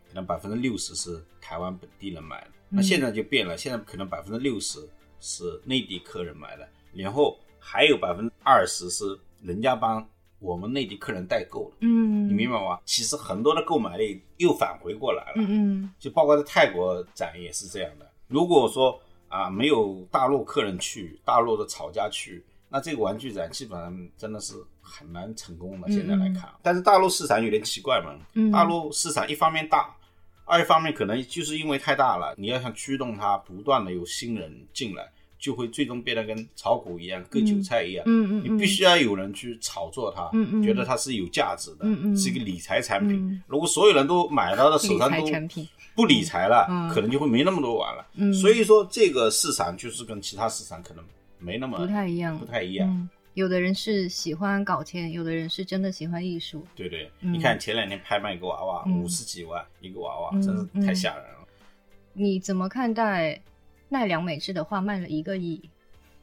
[0.08, 4.80] 可能百分之六十是台湾本地人买的，那现在就变了，现在可能百分之六十
[5.20, 7.38] 是内地客人买的，然后。
[7.66, 10.06] 还有百分之二十是人家帮
[10.40, 12.78] 我们内地客人代购的，嗯，你明白吗？
[12.84, 18.12] 其实很多的购买力又返回过来了，嗯嗯，就包括在泰国展也是这样的。
[18.28, 19.00] 如果说
[19.30, 25.90] 啊没有大陆客人去，大陆的厂家去，那这个玩具展基本上真的是很难成功的。
[25.90, 28.14] 现在来看，但是大陆市场有点奇怪嘛，
[28.52, 29.96] 大陆市场一方面大，
[30.44, 35.10] 二一方面可能就是因为太大了，你要想驱动它，不断的有新人进来。
[35.44, 38.04] 就会最终变得跟炒股一样，割韭菜一样。
[38.08, 43.44] 嗯嗯，你必须要有人去炒作它，嗯嗯，觉得它是有价值的，嗯嗯，是一个理财产品。
[43.46, 45.28] 如果所有人都买到的手上都
[45.96, 48.08] 不理财了，可能就会没那么多玩了。
[48.16, 51.04] 嗯，所以说这个市场就是跟其他市场可能
[51.40, 53.10] 没那么不太一样，不太一样。
[53.34, 56.66] 有的人是喜欢搞钱，有的人是真的喜欢艺术。
[56.74, 61.48] 对对，嗯你看前两天拍卖一个娃娃，嗯五十几万一个娃娃，嗯真是太吓人了。
[62.14, 63.42] 你怎么看待
[63.94, 65.62] 奈良美智的话卖了一个亿？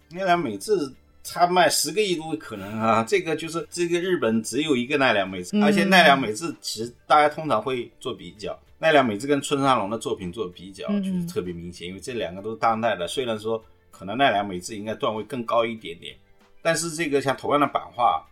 [0.09, 0.93] 奈良美智
[1.23, 13.62] 他卖十个亿都有可能啊，这个就是这个日本只有一个奈良美智，嗯而且奈良美智其实大家通常会做比较，奈良美智跟村上隆的作品做比较，嗯就是特别明显，因为这两个都是当代的，虽然说
[13.93, 16.16] 可能奈良美智应该段位更高一点点，
[16.62, 18.27] 但是这个像同样的版画，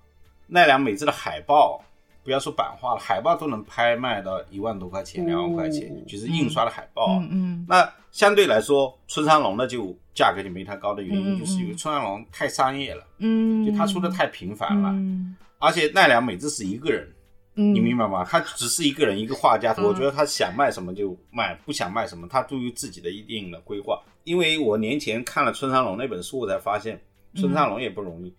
[0.49, 1.81] 奈良美智的海报。
[2.29, 7.19] 不要说版画了，海报都能拍卖到一万多块钱、两万块钱哦，就是印刷的海报。
[7.21, 17.11] 嗯嗯那相对来说，村上龙的就价格就没它高的原因，就是因为村上龙太商业了，嗯，就他出的太频繁了，嗯而且奈良美智是一个人，
[17.55, 18.23] 嗯，你明白吗？
[18.23, 23.99] 他只是一个人，一个画家，嗯我觉得他想卖什么就卖，不想卖什么，他都有自己的一定的规划。
[24.25, 27.01] 因为我年前看了村上龙那本书，我才发现
[27.39, 28.33] 村上龙也不容易，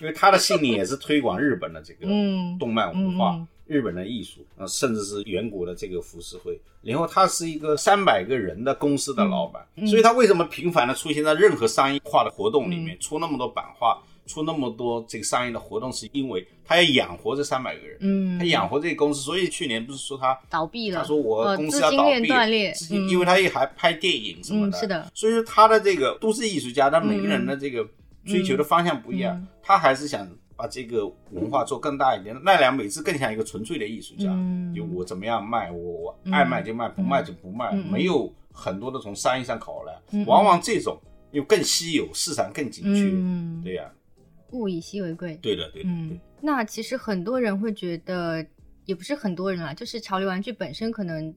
[0.00, 3.46] 因为他的信念也是推广日本的这个嗯动漫文化。
[3.66, 6.60] 日本的艺术，呃，甚至是远古的这个浮世绘。
[6.82, 19.22] 然后他是一个三百个人的公司的老板，嗯所以他为什么频繁的出现在任何商业化的活动里面，出那么多版画，出那么多这个商业的活动，是因为他要养活这三百个人，嗯，他养活这个公司。
[19.22, 22.28] 所以去年不是说他倒闭了，他说我呃公司要倒闭，
[23.08, 27.82] 因为他也还拍电影什么的，嗯是的，所以说他的这个都是艺术家，但每个人的这个
[28.24, 32.34] 追求的方向不一样，嗯他还是想把这个文化做更大一点。
[32.44, 41.00] 奈良美智更像一个纯粹的艺术家，嗯就我怎么样卖，我我爱卖就卖，不卖就不卖，没有很多的从商业上考量，嗯往往这种
[41.32, 43.10] 又更稀有，市场更紧缺。
[43.12, 43.90] 嗯，对呀、
[44.52, 45.36] 物以稀为贵。
[45.42, 48.44] 对的，对的，对嗯，那其实很多人会觉得，
[48.84, 51.34] 也不是很多人啦，就是潮流玩具本身可能，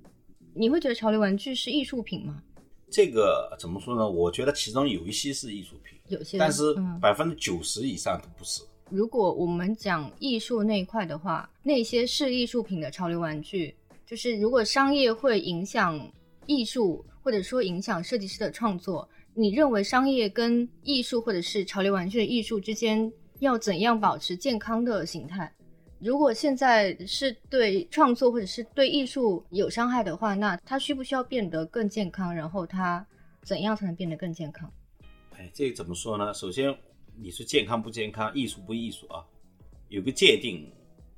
[0.53, 2.43] 你会觉得潮流玩具是艺术品吗？
[2.89, 4.09] 这个怎么说呢？
[4.09, 8.63] 我觉得其中有一些是艺术品，有些，但是嗯，百分之九十以上都不是。
[8.89, 13.75] 如果我们讲艺术那一块的话，那些是艺术品的潮流玩具，
[14.05, 15.99] 就是如果商业会影响
[16.45, 25.53] 艺术，或者说影响设计师的创作，你认为商业跟艺术或者是潮流玩具的艺术之间要怎样保持健康的形态？
[25.99, 32.33] 如果现在是对创作或者是对艺术有伤害的话，那它需不需要变得更健康？
[32.33, 33.05] 然后它
[33.41, 34.71] 怎样才能变得更健康？
[35.35, 36.33] 哎，这个怎么说呢？
[36.33, 36.75] 首先，
[37.15, 39.25] 你说健康不健康，艺术不艺术啊，
[39.89, 40.71] 有个界定。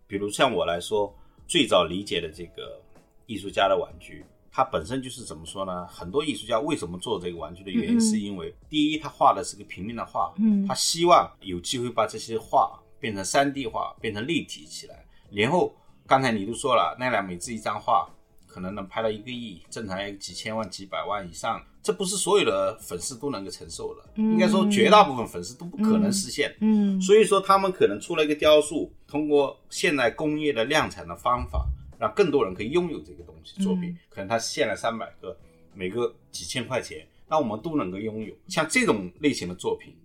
[0.07, 1.13] 比如像我来说，
[1.45, 2.81] 最早理解的这个
[3.27, 5.85] 艺术家的玩具，它本身就是怎么说呢？
[5.87, 15.05] 很多艺术家为什么做这个玩具的原因，是因为第一，他画的是个平面的画，嗯他希望有机会把这些画变成三 D 画，变成立体起来。
[15.31, 15.75] 然后
[16.07, 18.09] 刚才你都说了，奈良美智一张画
[18.47, 24.03] 可能能拍到一个亿，正常要几千万、几百万以上，这不是所有的粉丝都能够承受的。
[24.15, 26.55] 嗯应该说，绝大部分粉丝都不可能实现。
[26.61, 31.67] 嗯所以说，他们可能出了一个雕塑，通过现代工业的量产的方法，
[31.99, 33.91] 让更多人可以拥有这个东西作品。
[33.91, 35.37] 嗯可能他限了三百个，
[35.73, 38.33] 每个几千块钱，那我们都能够拥有。
[38.47, 39.95] 像这种类型的作品，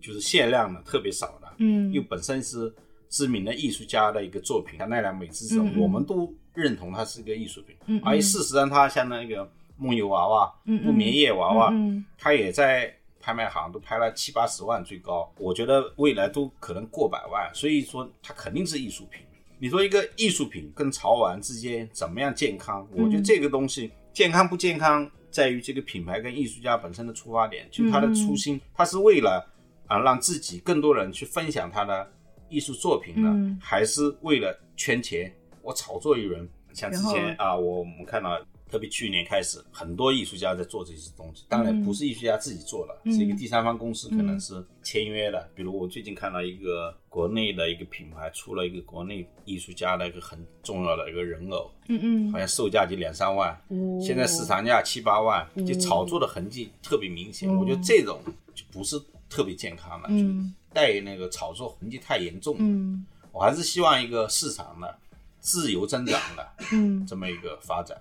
[0.00, 1.92] 就是限量的，特别少的，嗯。
[1.92, 2.74] 又本身是
[3.08, 5.80] 知名的艺术家的一个作品，像奈良美智这种，嗯嗯。
[5.80, 7.76] 我们都认同它是一个艺术品。
[7.86, 10.86] 嗯嗯而且事实上，它像那个梦游娃娃、嗯嗯。
[10.86, 19.20] 不眠夜娃娃，嗯它也在拍卖行都拍了七八十万最高，我觉得未来都可能过百万，所以说它肯定是艺术品。
[19.58, 22.88] 你说一个艺术品跟潮玩之间怎么样健康？
[22.92, 29.46] 我觉得这个东西健康不健康，在于这个品牌跟艺术家本身的出发点，就他的初心，他是为了
[29.90, 32.10] 啊让自己更多人去分享他的
[32.48, 35.30] 艺术作品呢，嗯还是为了圈钱？
[35.60, 38.40] 我炒作一轮，像之前啊，我我们看到。
[38.70, 45.50] 特别去年开始，很多艺术家在做这些东西，当然不是艺术家自己做的，嗯是一个第三方公司，可能是签约的。
[45.56, 57.50] 比如我最近看到一个国内的一个品牌出了一个国内艺术家的一个很重要的一个人偶，嗯嗯好像售价就两三万，哦现在市场价七八万，就炒作的痕迹特别明显。
[57.50, 58.20] 哦我觉得这种
[58.54, 58.96] 就不是
[59.30, 62.56] 特别健康了，嗯带那个炒作痕迹太严重。
[62.58, 64.98] 嗯我还是希望一个市场的
[65.38, 67.96] 自由增长的嗯，这么一个发展。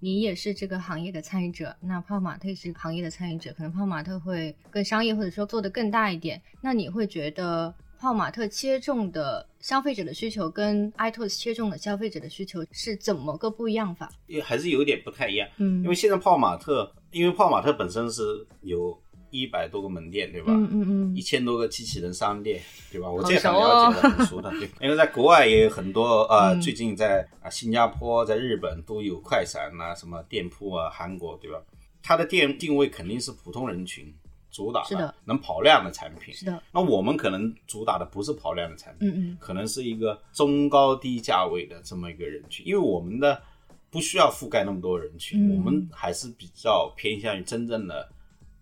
[0.00, 6.40] 你也是这个行业的参与者，那泡玛特也是行业的参与者，可能泡玛特会更商业，或者说做得更大一点。
[6.60, 14.10] 那你会觉得泡玛特切中的消费者的需求跟 iToys 切中的消费者的需求是怎么个不一样法？
[14.26, 18.98] 也还是有点不太一样，嗯因为现在泡玛特，因为泡玛特本身是有
[19.34, 20.52] 一百多个门店，对吧？
[20.52, 22.60] 嗯嗯嗯一千多个机器人商店，
[22.92, 23.10] 对吧？
[23.10, 24.48] 我这很了解的，很熟的。
[24.52, 31.60] 对， 因为在国外也有很多呃，嗯最近在啊新加坡、在日本都有快闪啊，什么店铺啊，韩国对吧？
[32.02, 34.14] 它的店定位肯定是普通人群，
[34.50, 36.32] 主打的能跑量的产品。
[36.32, 43.42] 是的，那我们可能主打的不是跑量的产品，嗯嗯可能是一个中高低价位的这么一个人群，因为我们的
[43.90, 48.08] 不需要覆盖那么多人群，嗯我们还是比较偏向于真正的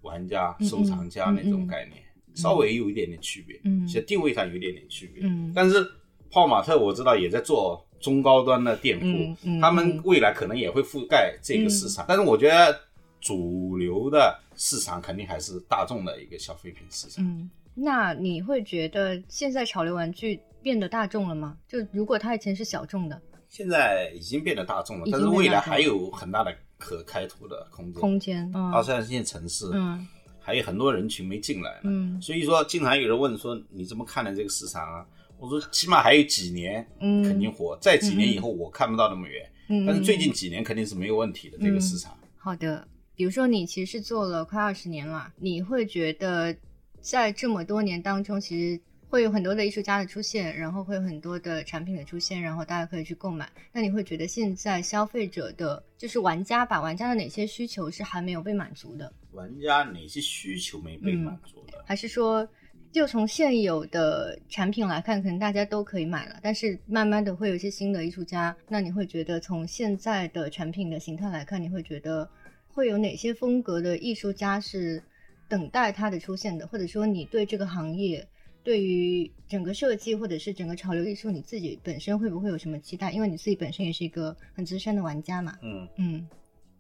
[0.03, 2.03] 玩家、收藏家那种概念，
[2.35, 5.23] 稍微有一点点区别，嗯其实定位上有一点点区别。
[5.25, 5.85] 嗯但是
[6.31, 12.81] 泡玛特我知道也在做中高端的店铺，他们未来可能也会覆盖这个市场，但是我觉得
[13.21, 17.25] 主流的市场肯定还是大众的一个消费品市场。
[17.25, 17.51] 嗯。
[17.75, 21.57] 那你会觉得现在潮流玩具变得大众了吗？
[21.67, 28.01] 就如果它以前是小众的现在已经变得大众了但是未来还有很大的可开拓的空间。
[28.01, 30.07] 空间，嗯二三线城市，嗯
[30.41, 31.81] 还有很多人群没进来呢。
[31.85, 35.07] 嗯所以说，经常有人问说你怎么看待这个市场啊？
[35.39, 42.17] 我说起码还有几年嗯，肯定火，再几年以后我看不到那么远，嗯，但是最近几年肯定是没有问题的这个市场。
[42.37, 46.55] 好的，比如说你其实是做了快二十年了，你会觉得
[47.01, 48.81] 在这么多年当中，其实
[49.13, 53.47] 会有很多的艺术家的出现，然后会有很多的产品的出现，然后大家可以去购买。
[53.71, 59.13] 那你会觉得现在消费者的，就是玩家吧，玩家的哪些需求是还没有被满足的？
[59.33, 61.85] 玩家哪些需求没被满足的？
[61.85, 62.49] 还是说，
[62.91, 72.27] 就从现有的产品来看，可能大家都可以买了，但是慢慢的会有一些新的艺术家，那你会觉得从现在的产品的形态来看，你会觉得
[72.67, 75.03] 会有哪些风格的艺术家是
[75.51, 78.27] 等待它的出现的，或者说你对这个行业？
[78.65, 83.11] 对于整个设计或者是整个潮流艺术，你自己本身会不会有什么期待？
[83.11, 85.59] 因为你自己本身也是一个很资深的玩家嘛。
[85.63, 86.29] 嗯，嗯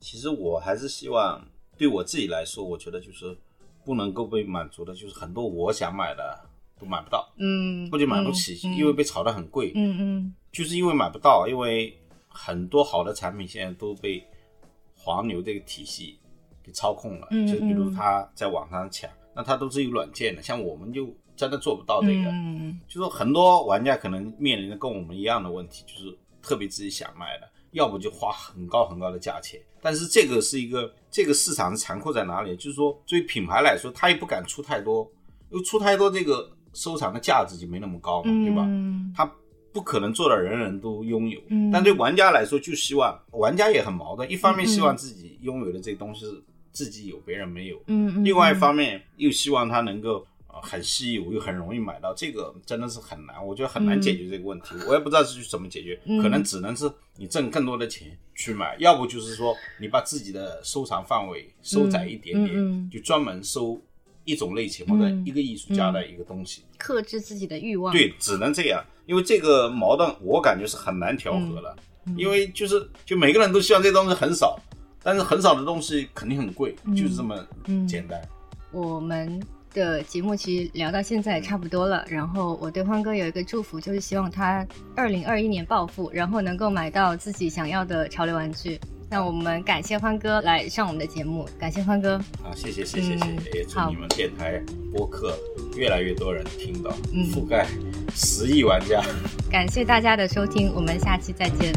[0.00, 1.44] 其实我还是希望，
[1.76, 3.36] 对我自己来说，我觉得就是
[3.84, 6.38] 不能够被满足的，就是很多我想买的
[6.78, 9.72] 都买不到，嗯，或者买不起，嗯因为被炒得很贵。
[9.74, 11.96] 嗯嗯就是因为买不到，因为
[12.28, 14.22] 很多好的产品现在都被
[14.94, 16.18] 黄牛这个体系
[16.62, 17.28] 给操控了。
[17.30, 21.06] 嗯就比如嗯他在网上抢，那他都是有软件的，像我们就
[21.42, 22.30] 真的做不到这个。
[22.30, 29.60] 嗯就说很多玩家可能面临的跟我们一样的问题，就是特别自己想卖的，要不就花很高很高的价钱。
[29.80, 32.54] 但是这个是一个这个市场残酷在哪里？
[32.56, 35.10] 就是说，对于品牌来说，他也不敢出太多，
[35.50, 38.64] 因为出太多，这个收藏的价值就没那么高嘛，对吧？
[38.68, 39.30] 嗯他
[39.72, 54.74] 不可能做到人人都拥有，嗯但对玩家来说，就希望玩家也很矛盾，一方面希望自己拥有的这东西是自己有，别人没有；嗯嗯，另外一方面又希望他能够呃很稀有又很容易买到，这个真的是很难，我觉得很难解决这个问题。
[54.86, 63.80] 我也不知道是怎么解决，嗯可能只能是你挣更多的钱去买，要不就是说你把自己的收藏范围收窄一点点，就专门收
[64.24, 66.62] 一种类型或者嗯一个艺术家的一个东西。
[66.78, 67.92] 克制自己的欲望。
[67.92, 71.76] 对，只能这样，因为这个矛盾我感觉是很难调和的，
[72.06, 74.58] 嗯因为就是就每个人都希望这东西很少，
[75.02, 78.20] 但是很少的东西肯定很贵，嗯就是这么嗯简单。
[78.70, 79.40] 我们
[79.72, 88.78] 的节目其实聊到现在也差不多了，然后我对欢哥有一个祝福，就是希望他二零二一年暴富，然后能够买到自己想要的潮流玩具。
[89.10, 92.18] 那我们感谢欢哥来上我们的节目，感谢欢哥。
[92.42, 94.58] 好，谢谢谢谢谢嗯谢，也祝你们电台
[94.90, 95.36] 播客
[95.76, 97.66] 越来越多人听到，嗯覆盖
[98.14, 99.02] 十亿玩家。
[99.50, 101.72] 感谢大家的收听，我们下期再见。